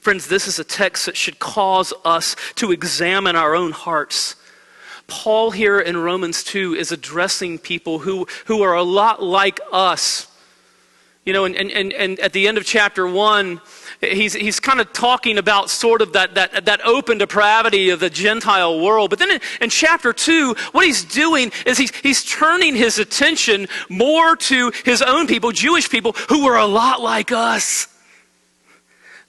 friends, 0.00 0.28
this 0.28 0.48
is 0.48 0.58
a 0.58 0.64
text 0.64 1.06
that 1.06 1.16
should 1.16 1.38
cause 1.38 1.92
us 2.04 2.34
to 2.56 2.72
examine 2.72 3.36
our 3.36 3.54
own 3.54 3.72
hearts. 3.72 4.36
Paul 5.06 5.50
here 5.50 5.78
in 5.78 5.96
Romans 5.96 6.42
2 6.44 6.74
is 6.74 6.90
addressing 6.90 7.58
people 7.58 7.98
who, 8.00 8.26
who 8.46 8.62
are 8.62 8.74
a 8.74 8.82
lot 8.82 9.22
like 9.22 9.60
us. 9.70 10.26
You 11.24 11.32
know, 11.32 11.46
and, 11.46 11.56
and, 11.56 11.92
and 11.92 12.20
at 12.20 12.34
the 12.34 12.46
end 12.46 12.58
of 12.58 12.66
chapter 12.66 13.06
1, 13.06 13.60
he's, 14.02 14.34
he's 14.34 14.60
kind 14.60 14.78
of 14.78 14.92
talking 14.92 15.38
about 15.38 15.70
sort 15.70 16.02
of 16.02 16.12
that, 16.12 16.34
that, 16.34 16.66
that 16.66 16.84
open 16.84 17.16
depravity 17.16 17.88
of 17.90 18.00
the 18.00 18.10
Gentile 18.10 18.78
world. 18.78 19.08
But 19.08 19.18
then 19.18 19.30
in, 19.30 19.40
in 19.62 19.70
chapter 19.70 20.12
2, 20.12 20.54
what 20.72 20.84
he's 20.84 21.02
doing 21.02 21.50
is 21.64 21.78
he's, 21.78 21.94
he's 21.96 22.24
turning 22.24 22.74
his 22.76 22.98
attention 22.98 23.68
more 23.88 24.36
to 24.36 24.70
his 24.84 25.00
own 25.00 25.26
people, 25.26 25.50
Jewish 25.50 25.88
people, 25.88 26.12
who 26.28 26.44
were 26.44 26.56
a 26.56 26.66
lot 26.66 27.00
like 27.00 27.32
us. 27.32 27.88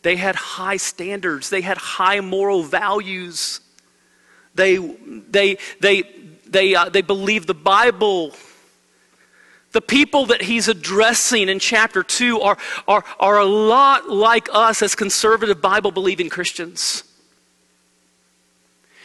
They 0.01 0.17
had 0.17 0.35
high 0.35 0.77
standards, 0.77 1.49
they 1.49 1.61
had 1.61 1.77
high 1.77 2.19
moral 2.19 2.61
values. 2.61 3.61
They, 4.53 4.77
they, 4.77 5.57
they, 5.79 6.03
they, 6.47 6.75
uh, 6.75 6.89
they 6.89 7.01
believed 7.01 7.47
the 7.47 7.53
Bible 7.53 8.33
the 9.75 9.81
people 9.81 10.27
that 10.27 10.41
he's 10.41 10.69
addressing 10.69 11.49
in 11.49 11.59
chapter 11.59 12.01
2 12.01 12.39
are, 12.39 12.57
are, 12.87 13.03
are 13.19 13.39
a 13.39 13.45
lot 13.45 14.09
like 14.09 14.47
us 14.53 14.81
as 14.81 14.95
conservative 14.95 15.61
Bible 15.61 15.91
believing 15.91 16.29
Christians. 16.29 17.03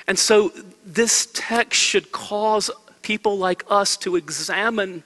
And 0.07 0.17
so 0.17 0.53
this 0.87 1.27
text 1.35 1.81
should 1.81 2.13
cause 2.13 2.71
people 3.03 3.37
like 3.37 3.65
us 3.69 3.97
to 3.97 4.15
examine 4.15 5.03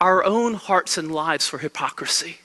our 0.00 0.22
own 0.22 0.54
hearts 0.54 0.96
and 0.96 1.10
lives 1.10 1.48
for 1.48 1.58
hypocrisy. 1.58 2.36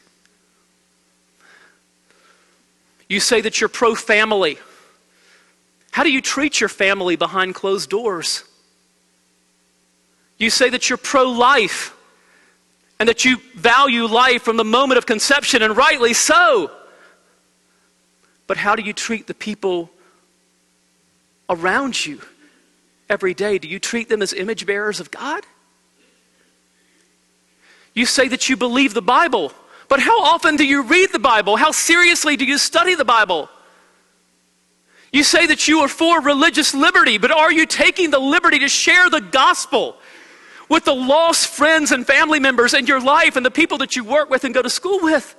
You 3.08 3.19
say 3.19 3.41
that 3.41 3.62
you're 3.62 3.69
pro 3.69 3.93
family. 3.93 4.58
How 5.91 6.01
do 6.01 6.12
you 6.12 6.21
treat 6.21 6.60
your 6.60 6.69
family 6.69 7.15
behind 7.15 7.53
closed 7.53 7.91
doors? 7.91 8.43
You 10.39 10.49
say 10.49 10.69
that 10.69 10.89
you're 10.89 10.97
pro 10.97 11.30
life 11.30 11.95
and 12.99 13.08
that 13.08 13.23
you 13.23 13.38
value 13.56 14.06
life 14.06 14.41
from 14.41 14.58
the 14.58 14.63
moment 14.63 14.97
of 14.97 15.06
conception, 15.06 15.62
and 15.62 15.75
rightly 15.75 16.13
so. 16.13 16.69
But 18.45 18.58
how 18.58 18.75
do 18.75 18.82
you 18.82 18.91
treat 18.91 19.28
the 19.28 19.34
people 19.34 19.89
around 21.49 22.06
you 22.06 22.21
every 23.10 23.34
day? 23.34 23.58
Do 23.58 23.69
you 23.69 23.80
treat 23.80 24.10
them 24.10 24.21
as 24.21 24.34
image 24.34 24.65
bearers 24.65 24.99
of 24.99 25.12
God? 25.12 25.45
You 27.93 28.06
say 28.06 28.28
that 28.28 28.49
you 28.49 28.58
believe 28.58 28.93
the 28.93 29.02
Bible, 29.02 29.54
but 29.88 29.99
how 29.99 30.21
often 30.23 30.58
do 30.58 30.65
you 30.65 30.84
read 30.84 31.12
the 31.12 31.19
Bible? 31.19 31.56
How 31.56 31.71
seriously 31.71 32.36
do 32.36 32.45
you 32.45 32.58
study 32.58 32.95
the 32.95 33.06
Bible? 33.06 33.49
You 35.12 35.23
say 35.23 35.47
that 35.47 35.67
you 35.67 35.80
are 35.80 35.88
for 35.88 36.21
religious 36.21 36.73
liberty, 36.73 37.17
but 37.17 37.32
are 37.32 37.52
you 37.52 37.65
taking 37.65 38.12
the 38.12 38.19
liberty 38.19 38.60
to 38.60 38.67
share 38.67 39.10
the 39.10 39.21
gospel 39.21 39.95
with 40.69 40.86
the 40.86 40.93
lost 40.93 41.47
friends 41.47 41.91
and 41.91 42.05
family 42.05 42.39
members 42.39 42.73
in 42.73 42.86
your 42.86 43.01
life 43.01 43.36
and 43.36 43.45
the 43.45 43.51
people 43.51 43.79
that 43.79 43.95
you 43.95 44.03
work 44.03 44.29
with 44.29 44.43
and 44.43 44.53
go 44.53 44.62
to 44.62 44.69
school 44.69 44.99
with. 45.01 45.36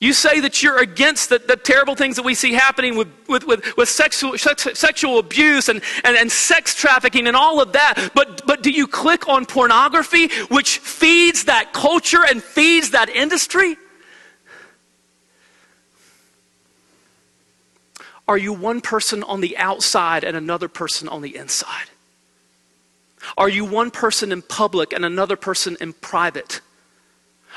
You 0.00 0.12
say 0.12 0.40
that 0.40 0.64
you're 0.64 0.80
against 0.80 1.28
the, 1.28 1.38
the 1.38 1.54
terrible 1.54 1.94
things 1.94 2.16
that 2.16 2.24
we 2.24 2.34
see 2.34 2.54
happening 2.54 2.96
with, 2.96 3.06
with, 3.28 3.46
with, 3.46 3.76
with 3.76 3.88
sexual, 3.88 4.36
sex, 4.36 4.66
sexual 4.74 5.20
abuse 5.20 5.68
and, 5.68 5.80
and, 6.02 6.16
and 6.16 6.32
sex 6.32 6.74
trafficking 6.74 7.28
and 7.28 7.36
all 7.36 7.60
of 7.60 7.74
that. 7.74 8.10
But, 8.12 8.44
but 8.44 8.64
do 8.64 8.72
you 8.72 8.88
click 8.88 9.28
on 9.28 9.46
pornography, 9.46 10.26
which 10.46 10.78
feeds 10.78 11.44
that 11.44 11.72
culture 11.72 12.24
and 12.28 12.42
feeds 12.42 12.90
that 12.90 13.10
industry? 13.10 13.76
Are 18.26 18.38
you 18.38 18.52
one 18.52 18.80
person 18.80 19.22
on 19.22 19.40
the 19.40 19.56
outside 19.56 20.24
and 20.24 20.36
another 20.36 20.66
person 20.66 21.06
on 21.06 21.22
the 21.22 21.36
inside? 21.36 21.91
Are 23.36 23.48
you 23.48 23.64
one 23.64 23.90
person 23.90 24.32
in 24.32 24.42
public 24.42 24.92
and 24.92 25.04
another 25.04 25.36
person 25.36 25.76
in 25.80 25.92
private? 25.92 26.60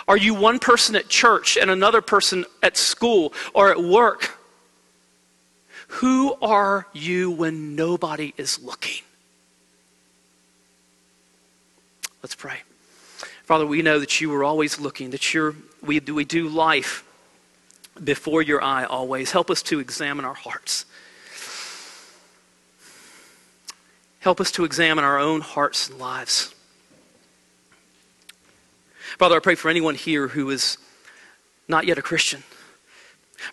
Are 0.07 0.17
you 0.17 0.33
one 0.33 0.59
person 0.59 0.95
at 0.95 1.09
church 1.09 1.57
and 1.57 1.71
another 1.71 2.01
person 2.01 2.45
at 2.61 2.77
school 2.77 3.33
or 3.53 3.71
at 3.71 3.81
work? 3.81 4.37
Who 5.87 6.33
are 6.41 6.87
you 6.93 7.31
when 7.31 7.75
nobody 7.75 8.33
is 8.37 8.61
looking? 8.61 9.03
Let's 12.21 12.35
pray. 12.35 12.61
Father, 13.43 13.65
we 13.65 13.83
know 13.83 13.99
that 13.99 14.19
you 14.19 14.33
are 14.33 14.43
always 14.43 14.79
looking, 14.79 15.11
that 15.11 15.33
you're, 15.33 15.55
we, 15.81 15.99
do, 15.99 16.15
we 16.15 16.25
do 16.25 16.49
life 16.49 17.03
before 18.03 18.41
your 18.41 18.63
eye 18.63 18.83
always. 18.83 19.31
Help 19.31 19.51
us 19.51 19.61
to 19.63 19.79
examine 19.79 20.25
our 20.25 20.33
hearts. 20.33 20.85
Help 24.25 24.41
us 24.41 24.49
to 24.49 24.65
examine 24.65 25.03
our 25.03 25.19
own 25.19 25.39
hearts 25.39 25.87
and 25.87 25.99
lives. 25.99 26.55
Father, 29.19 29.35
I 29.35 29.39
pray 29.39 29.53
for 29.53 29.69
anyone 29.69 29.93
here 29.93 30.27
who 30.27 30.49
is 30.49 30.79
not 31.67 31.85
yet 31.85 31.99
a 31.99 32.01
Christian. 32.01 32.41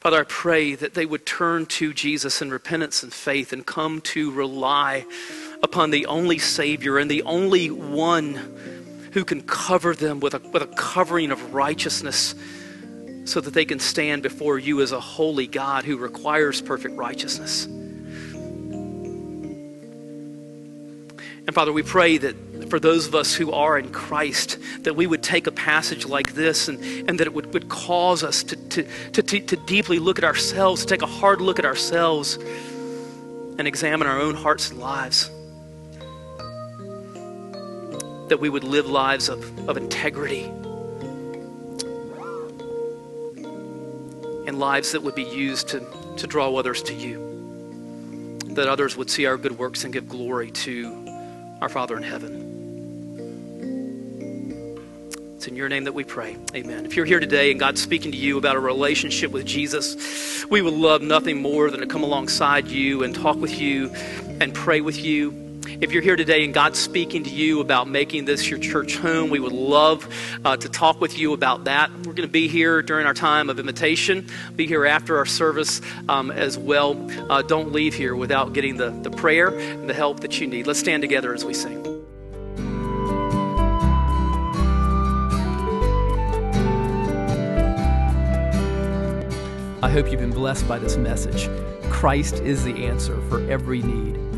Father, 0.01 0.21
I 0.21 0.25
pray 0.27 0.75
that 0.75 0.95
they 0.95 1.05
would 1.05 1.27
turn 1.27 1.67
to 1.67 1.93
Jesus 1.93 2.41
in 2.41 2.51
repentance 2.51 3.03
and 3.03 3.13
faith 3.13 3.53
and 3.53 3.67
come 3.67 4.01
to 4.01 4.33
rely 4.33 5.05
upon 5.63 5.91
the 5.91 6.07
only 6.07 6.39
Savior 6.39 6.97
and 6.97 7.11
the 7.11 7.23
only 7.25 7.71
one 7.71 9.11
who 9.13 9.27
can 9.27 9.43
cover 9.43 9.95
them 9.95 10.21
with 10.21 10.33
a, 10.33 10.39
with 10.39 10.63
a 10.63 10.69
covering 10.69 11.33
of 11.33 11.53
righteousness 11.53 12.35
so 13.27 13.43
that 13.43 13.53
they 13.53 13.67
can 13.67 13.79
stand 13.79 14.23
before 14.23 14.59
you 14.59 14.81
as 14.81 14.93
a 14.93 15.01
holy 15.01 15.47
God 15.47 15.85
who 15.85 15.99
requires 15.99 16.63
perfect 16.63 16.97
righteousness. 16.97 17.69
And 21.47 21.55
Father, 21.55 21.73
we 21.73 21.83
pray 21.83 22.19
that 22.19 22.71
for 22.71 22.79
those 22.79 23.07
of 23.07 23.15
us 23.15 23.35
who 23.35 23.53
are 23.53 23.77
in 23.77 23.91
Christ, 23.91 24.59
that 24.81 24.95
we 24.95 25.07
would 25.07 25.23
take 25.23 25.47
a 25.47 25.51
passage 25.51 26.07
like 26.07 26.35
this 26.35 26.69
and, 26.69 26.83
and 27.09 27.19
that 27.19 27.27
it 27.27 27.35
would, 27.35 27.53
would 27.53 27.69
cause 27.69 28.23
us 28.23 28.45
to, 28.45 28.57
to, 28.57 29.23
to, 29.23 29.41
to 29.41 29.57
deeply 29.57 29.99
look 29.99 30.19
at 30.19 30.25
ourselves, 30.25 30.83
to 30.83 30.87
take 30.87 31.03
a 31.03 31.07
hard 31.07 31.41
look 31.41 31.59
at 31.59 31.65
ourselves 31.65 32.37
and 33.59 33.67
examine 33.67 34.07
our 34.07 34.21
own 34.21 34.35
hearts 34.35 34.71
and 34.71 34.79
lives. 34.79 35.31
That 38.29 38.39
we 38.41 38.49
would 38.49 38.65
live 38.65 38.87
lives 38.87 39.29
of, 39.29 39.69
of 39.69 39.77
integrity 39.77 40.45
and 44.47 44.59
lives 44.59 44.93
that 44.93 45.03
would 45.03 45.15
be 45.15 45.25
used 45.25 45.69
to, 45.69 45.85
to 46.17 46.27
draw 46.27 46.55
others 46.57 46.83
to 46.85 46.95
you. 46.95 48.39
That 48.55 48.69
others 48.69 48.97
would 48.97 49.11
see 49.11 49.27
our 49.27 49.37
good 49.37 49.59
works 49.59 49.85
and 49.85 49.93
give 49.93 50.09
glory 50.09 50.51
to 50.53 51.02
our 51.63 51.69
Father 51.69 51.97
in 51.97 52.03
heaven. 52.03 52.51
It's 55.37 55.47
in 55.47 55.55
your 55.55 55.69
name 55.69 55.85
that 55.85 55.95
we 55.95 56.03
pray. 56.03 56.37
Amen. 56.57 56.85
If 56.85 56.97
you're 56.97 57.07
here 57.07 57.21
today 57.21 57.53
and 57.53 57.61
God's 57.61 57.81
speaking 57.81 58.11
to 58.11 58.19
you 58.19 58.37
about 58.37 58.57
a 58.57 58.61
relationship 58.61 59.31
with 59.31 59.47
Jesus, 59.47 60.45
we 60.51 60.61
would 60.61 60.75
love 60.75 61.03
nothing 61.03 61.41
more 61.41 61.71
than 61.71 61.79
to 61.79 61.87
come 61.87 62.03
alongside 62.03 62.67
you 62.67 63.05
and 63.05 63.15
talk 63.15 63.37
with 63.37 63.61
you 63.61 63.95
and 64.41 64.53
pray 64.53 64.81
with 64.81 65.05
you. 65.05 65.31
If 65.67 65.93
you're 65.93 66.03
here 66.03 66.17
today 66.17 66.45
and 66.45 66.53
God's 66.53 66.79
speaking 66.79 67.25
to 67.25 67.31
you 67.31 67.61
about 67.61 67.89
making 67.89 68.25
this 68.25 68.49
your 68.49 68.59
church 68.59 68.97
home, 68.97 69.31
we 69.31 69.41
would 69.41 69.53
love 69.53 70.09
uh, 70.45 70.57
to 70.57 70.69
talk 70.69 71.01
with 71.01 71.19
you 71.19 71.33
about 71.33 71.65
that. 71.65 71.91
We're 71.91 72.15
going 72.15 72.29
to 72.29 72.29
be 72.29 72.49
here 72.49 72.83
during 72.83 73.07
our 73.07 73.15
time 73.15 73.51
of 73.51 73.59
invitation, 73.59 74.29
be 74.57 74.67
here 74.67 74.87
after 74.87 75.19
our 75.19 75.27
service 75.27 75.81
um, 76.09 76.31
as 76.31 76.59
well. 76.59 76.97
Uh, 77.31 77.43
don't 77.43 77.73
leave 77.73 77.95
here 77.95 78.15
without 78.15 78.53
getting 78.53 78.77
the, 78.77 78.91
the 78.91 79.11
prayer 79.11 79.49
and 79.59 79.89
the 79.89 79.95
help 79.95 80.21
that 80.21 80.41
you 80.41 80.47
need. 80.47 80.67
Let's 80.67 80.81
stand 80.81 81.03
together 81.03 81.35
as 81.35 81.45
we 81.45 81.55
sing. 81.55 81.83
I 89.83 89.91
hope 89.91 90.11
you've 90.11 90.21
been 90.21 90.31
blessed 90.31 90.69
by 90.69 90.79
this 90.79 90.97
message. 90.97 91.49
Christ 91.91 92.35
is 92.35 92.63
the 92.63 92.87
answer 92.87 93.21
for 93.29 93.41
every 93.51 93.83
need, 93.83 94.17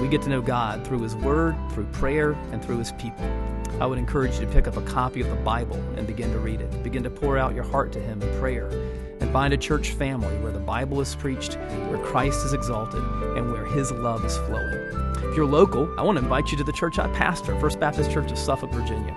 We 0.00 0.08
get 0.08 0.22
to 0.22 0.28
know 0.28 0.42
God 0.42 0.86
through 0.86 1.02
His 1.02 1.14
Word, 1.14 1.56
through 1.70 1.86
prayer, 1.86 2.32
and 2.52 2.62
through 2.62 2.78
His 2.78 2.92
people. 2.92 3.24
I 3.80 3.86
would 3.86 3.98
encourage 3.98 4.38
you 4.38 4.46
to 4.46 4.52
pick 4.52 4.66
up 4.66 4.76
a 4.76 4.82
copy 4.82 5.20
of 5.20 5.28
the 5.28 5.36
Bible 5.36 5.76
and 5.96 6.06
begin 6.06 6.30
to 6.32 6.38
read 6.38 6.60
it. 6.60 6.82
Begin 6.82 7.02
to 7.04 7.10
pour 7.10 7.38
out 7.38 7.54
your 7.54 7.64
heart 7.64 7.92
to 7.92 8.00
Him 8.00 8.20
in 8.22 8.40
prayer. 8.40 8.68
And 9.20 9.32
find 9.32 9.54
a 9.54 9.56
church 9.56 9.90
family 9.92 10.36
where 10.38 10.52
the 10.52 10.58
Bible 10.58 11.00
is 11.00 11.14
preached, 11.14 11.54
where 11.88 11.98
Christ 11.98 12.44
is 12.44 12.52
exalted, 12.52 13.02
and 13.36 13.52
where 13.52 13.64
His 13.64 13.90
love 13.92 14.24
is 14.24 14.36
flowing. 14.38 14.74
If 15.24 15.36
you're 15.36 15.46
local, 15.46 15.92
I 15.98 16.02
want 16.02 16.18
to 16.18 16.22
invite 16.22 16.50
you 16.50 16.58
to 16.58 16.64
the 16.64 16.72
church 16.72 16.98
I 16.98 17.08
pastor, 17.14 17.58
First 17.58 17.80
Baptist 17.80 18.10
Church 18.10 18.30
of 18.30 18.38
Suffolk, 18.38 18.70
Virginia. 18.72 19.16